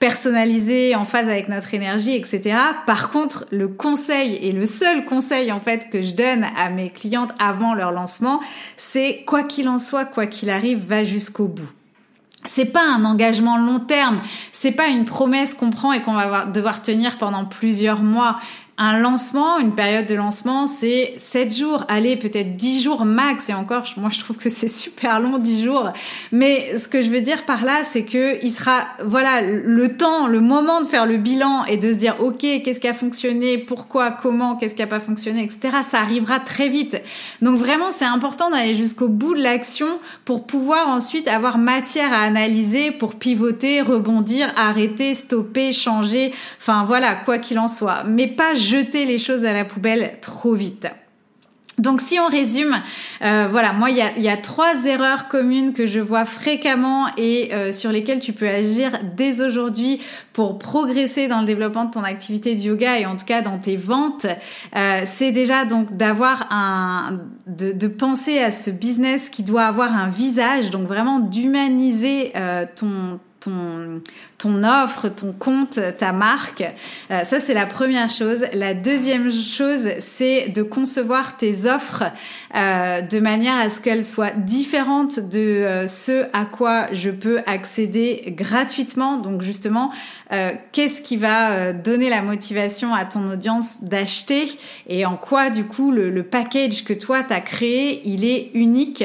personnalisé, 0.00 0.96
en 0.96 1.04
phase 1.04 1.28
avec 1.28 1.48
notre 1.48 1.74
énergie, 1.74 2.14
etc. 2.16 2.56
Par 2.86 3.10
contre, 3.10 3.46
le 3.52 3.68
conseil 3.68 4.34
et 4.42 4.50
le 4.50 4.66
seul 4.66 5.04
conseil 5.04 5.52
en 5.52 5.60
fait 5.60 5.90
que 5.90 6.02
je 6.02 6.14
donne 6.14 6.44
à 6.56 6.70
mes 6.70 6.90
clientes 6.90 7.32
avant 7.38 7.74
leur 7.74 7.92
lancement, 7.92 8.40
c'est 8.76 9.22
quoi 9.26 9.44
qu'il 9.44 9.68
en 9.68 9.78
soit, 9.78 10.04
quoi 10.04 10.26
qu'il 10.26 10.50
arrive, 10.50 10.84
va 10.84 11.04
jusqu'au 11.04 11.46
bout 11.46 11.70
c'est 12.44 12.66
pas 12.66 12.84
un 12.84 13.04
engagement 13.04 13.56
long 13.56 13.80
terme, 13.80 14.20
c'est 14.50 14.72
pas 14.72 14.88
une 14.88 15.04
promesse 15.04 15.54
qu'on 15.54 15.70
prend 15.70 15.92
et 15.92 16.02
qu'on 16.02 16.14
va 16.14 16.46
devoir 16.46 16.82
tenir 16.82 17.18
pendant 17.18 17.44
plusieurs 17.44 18.02
mois. 18.02 18.40
Un 18.78 18.98
lancement, 18.98 19.58
une 19.58 19.74
période 19.74 20.06
de 20.06 20.14
lancement, 20.14 20.66
c'est 20.66 21.12
7 21.18 21.54
jours, 21.54 21.84
allez, 21.88 22.16
peut-être 22.16 22.56
10 22.56 22.82
jours 22.82 23.04
max. 23.04 23.50
Et 23.50 23.54
encore, 23.54 23.84
moi, 23.98 24.08
je 24.10 24.18
trouve 24.18 24.38
que 24.38 24.48
c'est 24.48 24.68
super 24.82 25.20
long, 25.20 25.38
10 25.38 25.64
jours. 25.64 25.92
Mais 26.32 26.74
ce 26.76 26.88
que 26.88 27.02
je 27.02 27.10
veux 27.10 27.20
dire 27.20 27.44
par 27.44 27.64
là, 27.64 27.84
c'est 27.84 28.04
que 28.04 28.42
il 28.42 28.50
sera, 28.50 28.84
voilà, 29.04 29.42
le 29.42 29.96
temps, 29.96 30.26
le 30.26 30.40
moment 30.40 30.80
de 30.80 30.86
faire 30.86 31.04
le 31.04 31.18
bilan 31.18 31.64
et 31.66 31.76
de 31.76 31.90
se 31.90 31.96
dire, 31.96 32.16
OK, 32.20 32.38
qu'est-ce 32.38 32.80
qui 32.80 32.88
a 32.88 32.94
fonctionné, 32.94 33.58
pourquoi, 33.58 34.10
comment, 34.10 34.56
qu'est-ce 34.56 34.74
qui 34.74 34.82
a 34.82 34.86
pas 34.86 35.00
fonctionné, 35.00 35.42
etc. 35.42 35.78
Ça 35.82 36.00
arrivera 36.00 36.40
très 36.40 36.68
vite. 36.68 37.00
Donc 37.42 37.58
vraiment, 37.58 37.90
c'est 37.90 38.06
important 38.06 38.50
d'aller 38.50 38.74
jusqu'au 38.74 39.08
bout 39.08 39.34
de 39.34 39.42
l'action 39.42 39.98
pour 40.24 40.46
pouvoir 40.46 40.88
ensuite 40.88 41.28
avoir 41.28 41.58
matière 41.58 42.12
à 42.12 42.22
analyser, 42.22 42.90
pour 42.90 43.16
pivoter, 43.16 43.82
rebondir, 43.82 44.50
arrêter, 44.56 45.14
stopper, 45.14 45.72
changer. 45.72 46.32
Enfin, 46.58 46.84
voilà, 46.84 47.16
quoi 47.16 47.38
qu'il 47.38 47.58
en 47.58 47.68
soit. 47.68 48.04
Mais 48.04 48.28
pas 48.28 48.54
jeter 48.62 49.04
les 49.04 49.18
choses 49.18 49.44
à 49.44 49.52
la 49.52 49.64
poubelle 49.64 50.18
trop 50.20 50.54
vite. 50.54 50.88
Donc 51.78 52.02
si 52.02 52.18
on 52.20 52.28
résume, 52.28 52.76
euh, 53.22 53.46
voilà, 53.48 53.72
moi 53.72 53.88
il 53.88 53.96
y 53.96 54.28
a, 54.28 54.36
trois 54.36 54.84
erreurs 54.84 55.28
communes 55.28 55.72
que 55.72 55.86
je 55.86 56.00
vois 56.00 56.26
fréquemment 56.26 57.06
et 57.16 57.54
euh, 57.54 57.72
sur 57.72 57.90
lesquelles 57.90 58.20
tu 58.20 58.34
peux 58.34 58.48
agir 58.48 58.98
dès 59.16 59.40
aujourd'hui 59.40 60.00
pour 60.34 60.58
progresser 60.58 61.28
dans 61.28 61.40
le 61.40 61.46
développement 61.46 61.86
de 61.86 61.90
ton 61.90 62.04
activité 62.04 62.54
de 62.54 62.60
yoga 62.60 62.98
et 62.98 63.06
en 63.06 63.16
tout 63.16 63.24
cas 63.24 63.40
dans 63.40 63.58
tes 63.58 63.76
ventes. 63.76 64.26
Euh, 64.76 65.00
c'est 65.06 65.32
déjà 65.32 65.64
donc 65.64 65.96
d'avoir 65.96 66.46
un, 66.52 67.20
de, 67.46 67.72
de, 67.72 67.88
penser 67.88 68.38
à 68.38 68.50
ce 68.50 68.70
business 68.70 69.30
qui 69.30 69.42
doit 69.42 69.64
avoir 69.64 69.96
un 69.96 70.08
visage, 70.08 70.68
donc 70.68 70.86
vraiment 70.86 71.20
d'humaniser 71.20 72.32
ton 72.76 73.18
ton, 73.42 74.00
ton 74.38 74.64
offre, 74.64 75.08
ton 75.08 75.32
compte, 75.32 75.78
ta 75.98 76.12
marque. 76.12 76.64
Euh, 77.10 77.24
ça, 77.24 77.40
c'est 77.40 77.54
la 77.54 77.66
première 77.66 78.10
chose. 78.10 78.46
La 78.52 78.74
deuxième 78.74 79.30
chose, 79.30 79.90
c'est 79.98 80.48
de 80.48 80.62
concevoir 80.62 81.36
tes 81.36 81.66
offres 81.66 82.04
euh, 82.54 83.02
de 83.02 83.20
manière 83.20 83.56
à 83.56 83.68
ce 83.70 83.80
qu'elles 83.80 84.04
soient 84.04 84.30
différentes 84.30 85.18
de 85.18 85.38
euh, 85.38 85.86
ce 85.86 86.26
à 86.32 86.44
quoi 86.44 86.86
je 86.92 87.10
peux 87.10 87.40
accéder 87.46 88.34
gratuitement. 88.36 89.16
Donc 89.16 89.42
justement, 89.42 89.90
qu'est-ce 90.72 91.02
qui 91.02 91.18
va 91.18 91.74
donner 91.74 92.08
la 92.08 92.22
motivation 92.22 92.94
à 92.94 93.04
ton 93.04 93.32
audience 93.32 93.84
d'acheter 93.84 94.46
et 94.88 95.04
en 95.04 95.18
quoi 95.18 95.50
du 95.50 95.64
coup 95.64 95.90
le, 95.90 96.08
le 96.08 96.22
package 96.22 96.84
que 96.84 96.94
toi 96.94 97.22
t'as 97.22 97.42
créé, 97.42 98.00
il 98.06 98.24
est 98.24 98.50
unique 98.54 99.04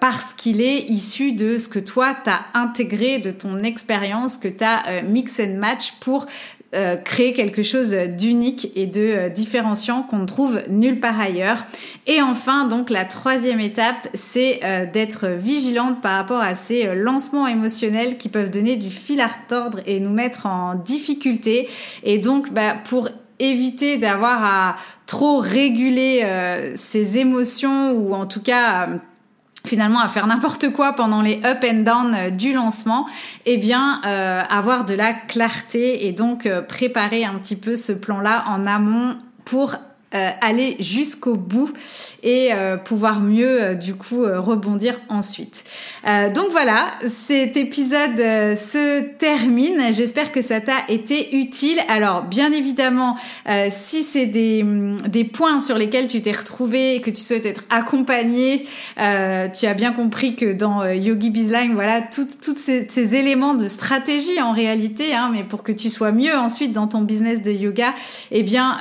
parce 0.00 0.34
qu'il 0.34 0.60
est 0.60 0.80
issu 0.90 1.32
de 1.32 1.56
ce 1.56 1.66
que 1.66 1.78
toi 1.78 2.14
t'as 2.14 2.40
intégré 2.52 3.18
de 3.18 3.30
ton 3.30 3.59
expérience 3.64 4.38
que 4.38 4.48
tu 4.48 4.64
as 4.64 4.88
euh, 4.88 5.02
mix 5.06 5.40
and 5.40 5.58
match 5.58 5.92
pour 6.00 6.26
euh, 6.72 6.96
créer 6.96 7.32
quelque 7.32 7.62
chose 7.62 7.94
d'unique 7.94 8.70
et 8.76 8.86
de 8.86 9.00
euh, 9.00 9.28
différenciant 9.28 10.02
qu'on 10.02 10.20
ne 10.20 10.26
trouve 10.26 10.60
nulle 10.68 11.00
part 11.00 11.18
ailleurs. 11.18 11.64
Et 12.06 12.22
enfin, 12.22 12.64
donc 12.66 12.90
la 12.90 13.04
troisième 13.04 13.60
étape, 13.60 14.08
c'est 14.14 14.60
d'être 14.92 15.26
vigilante 15.28 16.00
par 16.00 16.16
rapport 16.16 16.40
à 16.40 16.54
ces 16.54 16.94
lancements 16.94 17.46
émotionnels 17.46 18.18
qui 18.18 18.28
peuvent 18.28 18.50
donner 18.50 18.76
du 18.76 18.90
fil 18.90 19.20
à 19.20 19.26
retordre 19.26 19.80
et 19.86 20.00
nous 20.00 20.10
mettre 20.10 20.46
en 20.46 20.74
difficulté. 20.74 21.68
Et 22.02 22.18
donc, 22.18 22.52
bah, 22.52 22.74
pour 22.88 23.08
éviter 23.38 23.96
d'avoir 23.96 24.44
à 24.44 24.76
trop 25.06 25.38
réguler 25.38 26.24
ces 26.74 27.18
émotions 27.18 27.92
ou 27.92 28.14
en 28.14 28.26
tout 28.26 28.42
cas 28.42 29.00
finalement 29.66 30.00
à 30.00 30.08
faire 30.08 30.26
n'importe 30.26 30.70
quoi 30.72 30.94
pendant 30.94 31.22
les 31.22 31.40
up 31.44 31.64
and 31.64 31.82
down 31.82 32.14
euh, 32.14 32.30
du 32.30 32.52
lancement, 32.52 33.06
eh 33.46 33.58
bien 33.58 34.00
euh, 34.06 34.42
avoir 34.48 34.84
de 34.84 34.94
la 34.94 35.12
clarté 35.12 36.06
et 36.06 36.12
donc 36.12 36.46
euh, 36.46 36.62
préparer 36.62 37.24
un 37.24 37.34
petit 37.34 37.56
peu 37.56 37.76
ce 37.76 37.92
plan-là 37.92 38.44
en 38.48 38.66
amont 38.66 39.16
pour 39.44 39.76
euh, 40.12 40.30
aller 40.40 40.74
jusqu'au 40.80 41.36
bout 41.36 41.72
et 42.24 42.48
euh, 42.52 42.76
pouvoir 42.76 43.20
mieux 43.20 43.62
euh, 43.62 43.74
du 43.74 43.94
coup 43.94 44.24
rebondir 44.24 44.98
ensuite. 45.08 45.62
donc 46.04 46.48
voilà, 46.50 46.94
cet 47.06 47.56
épisode 47.56 48.16
se 48.18 49.02
termine. 49.18 49.92
J'espère 49.92 50.32
que 50.32 50.42
ça 50.42 50.60
t'a 50.60 50.78
été 50.88 51.36
utile. 51.36 51.78
Alors 51.88 52.22
bien 52.22 52.50
évidemment, 52.52 53.16
si 53.68 54.02
c'est 54.02 54.26
des, 54.26 54.64
mm, 54.64 54.96
des 55.02 55.22
points 55.22 55.60
sur 55.60 55.78
lesquels 55.78 56.08
tu 56.08 56.20
t'es 56.22 56.32
retrouvé 56.32 56.96
et 56.96 57.00
que 57.00 57.10
tu 57.10 57.20
souhaites 57.20 57.46
être 57.46 57.64
accompagné, 57.70 58.64
tu 58.96 59.66
as 59.66 59.74
bien 59.76 59.92
compris 59.92 60.34
que 60.34 60.52
dans 60.52 60.84
Yogi 60.84 61.30
Bizline, 61.30 61.74
voilà, 61.74 62.00
tous 62.00 62.56
ces, 62.56 62.88
ces, 62.88 63.14
éléments 63.14 63.54
de 63.54 63.68
stratégie 63.68 64.40
en 64.40 64.52
réalité, 64.52 65.14
hein, 65.14 65.30
mais 65.32 65.44
pour 65.44 65.62
que 65.62 65.72
tu 65.72 65.88
sois 65.88 66.12
mieux 66.12 66.36
ensuite 66.36 66.72
dans 66.72 66.88
ton 66.88 67.02
business 67.02 67.42
de 67.42 67.52
yoga, 67.52 67.94
eh 68.32 68.42
bien 68.42 68.78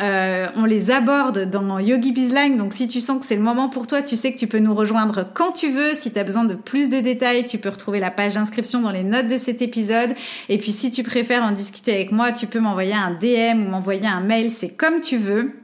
on 0.55 0.65
les 0.65 0.89
aborde 0.89 1.18
Dans 1.19 1.79
Yogi 1.79 2.13
Bizline. 2.13 2.57
Donc 2.57 2.71
si 2.71 2.87
tu 2.87 3.01
sens 3.01 3.19
que 3.19 3.25
c'est 3.25 3.35
le 3.35 3.41
moment 3.41 3.67
pour 3.67 3.87
toi, 3.87 4.01
tu 4.01 4.15
sais 4.15 4.31
que 4.31 4.39
tu 4.39 4.47
peux 4.47 4.59
nous 4.59 4.73
rejoindre 4.73 5.25
quand 5.33 5.51
tu 5.51 5.69
veux. 5.69 5.93
Si 5.93 6.13
tu 6.13 6.19
as 6.19 6.23
besoin 6.23 6.45
de 6.45 6.53
plus 6.53 6.89
de 6.89 7.01
détails, 7.01 7.45
tu 7.45 7.57
peux 7.57 7.67
retrouver 7.67 7.99
la 7.99 8.09
page 8.09 8.35
d'inscription 8.35 8.79
dans 8.79 8.91
les 8.91 9.03
notes 9.03 9.27
de 9.27 9.37
cet 9.37 9.61
épisode. 9.61 10.11
Et 10.47 10.57
puis 10.57 10.71
si 10.71 10.91
tu 10.91 11.03
préfères 11.03 11.43
en 11.43 11.51
discuter 11.51 11.93
avec 11.93 12.13
moi, 12.13 12.31
tu 12.31 12.47
peux 12.47 12.61
m'envoyer 12.61 12.93
un 12.93 13.11
DM 13.11 13.65
ou 13.65 13.69
m'envoyer 13.69 14.07
un 14.07 14.21
mail, 14.21 14.49
c'est 14.49 14.69
comme 14.69 15.01
tu 15.01 15.17
veux. 15.17 15.58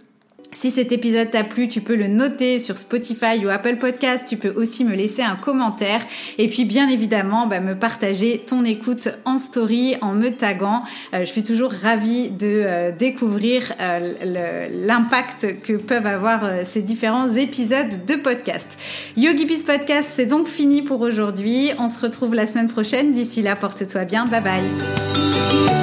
Si 0.55 0.71
cet 0.71 0.93
épisode 0.93 1.31
t'a 1.31 1.43
plu, 1.43 1.67
tu 1.67 1.81
peux 1.81 1.97
le 1.97 2.07
noter 2.07 2.59
sur 2.59 2.77
Spotify 2.77 3.45
ou 3.45 3.49
Apple 3.49 3.75
Podcast. 3.75 4.23
Tu 4.25 4.37
peux 4.37 4.53
aussi 4.55 4.85
me 4.85 4.95
laisser 4.95 5.21
un 5.21 5.35
commentaire. 5.35 5.99
Et 6.37 6.47
puis, 6.47 6.63
bien 6.63 6.87
évidemment, 6.87 7.45
bah, 7.45 7.59
me 7.59 7.75
partager 7.75 8.41
ton 8.47 8.63
écoute 8.63 9.09
en 9.25 9.37
story, 9.37 9.97
en 9.99 10.13
me 10.13 10.29
taguant. 10.29 10.83
Euh, 11.13 11.19
je 11.19 11.25
suis 11.25 11.43
toujours 11.43 11.73
ravie 11.73 12.29
de 12.29 12.47
euh, 12.47 12.91
découvrir 12.93 13.73
euh, 13.81 14.69
l'impact 14.71 15.61
que 15.61 15.73
peuvent 15.73 16.07
avoir 16.07 16.49
ces 16.63 16.81
différents 16.81 17.27
épisodes 17.35 18.05
de 18.07 18.15
podcast. 18.15 18.79
Yogi 19.17 19.45
Peace 19.45 19.63
Podcast, 19.63 20.09
c'est 20.09 20.25
donc 20.25 20.47
fini 20.47 20.81
pour 20.81 21.01
aujourd'hui. 21.01 21.71
On 21.79 21.89
se 21.89 21.99
retrouve 21.99 22.33
la 22.33 22.45
semaine 22.45 22.69
prochaine. 22.69 23.11
D'ici 23.11 23.41
là, 23.41 23.57
porte-toi 23.57 24.05
bien. 24.05 24.23
Bye 24.23 24.41
bye. 24.41 25.74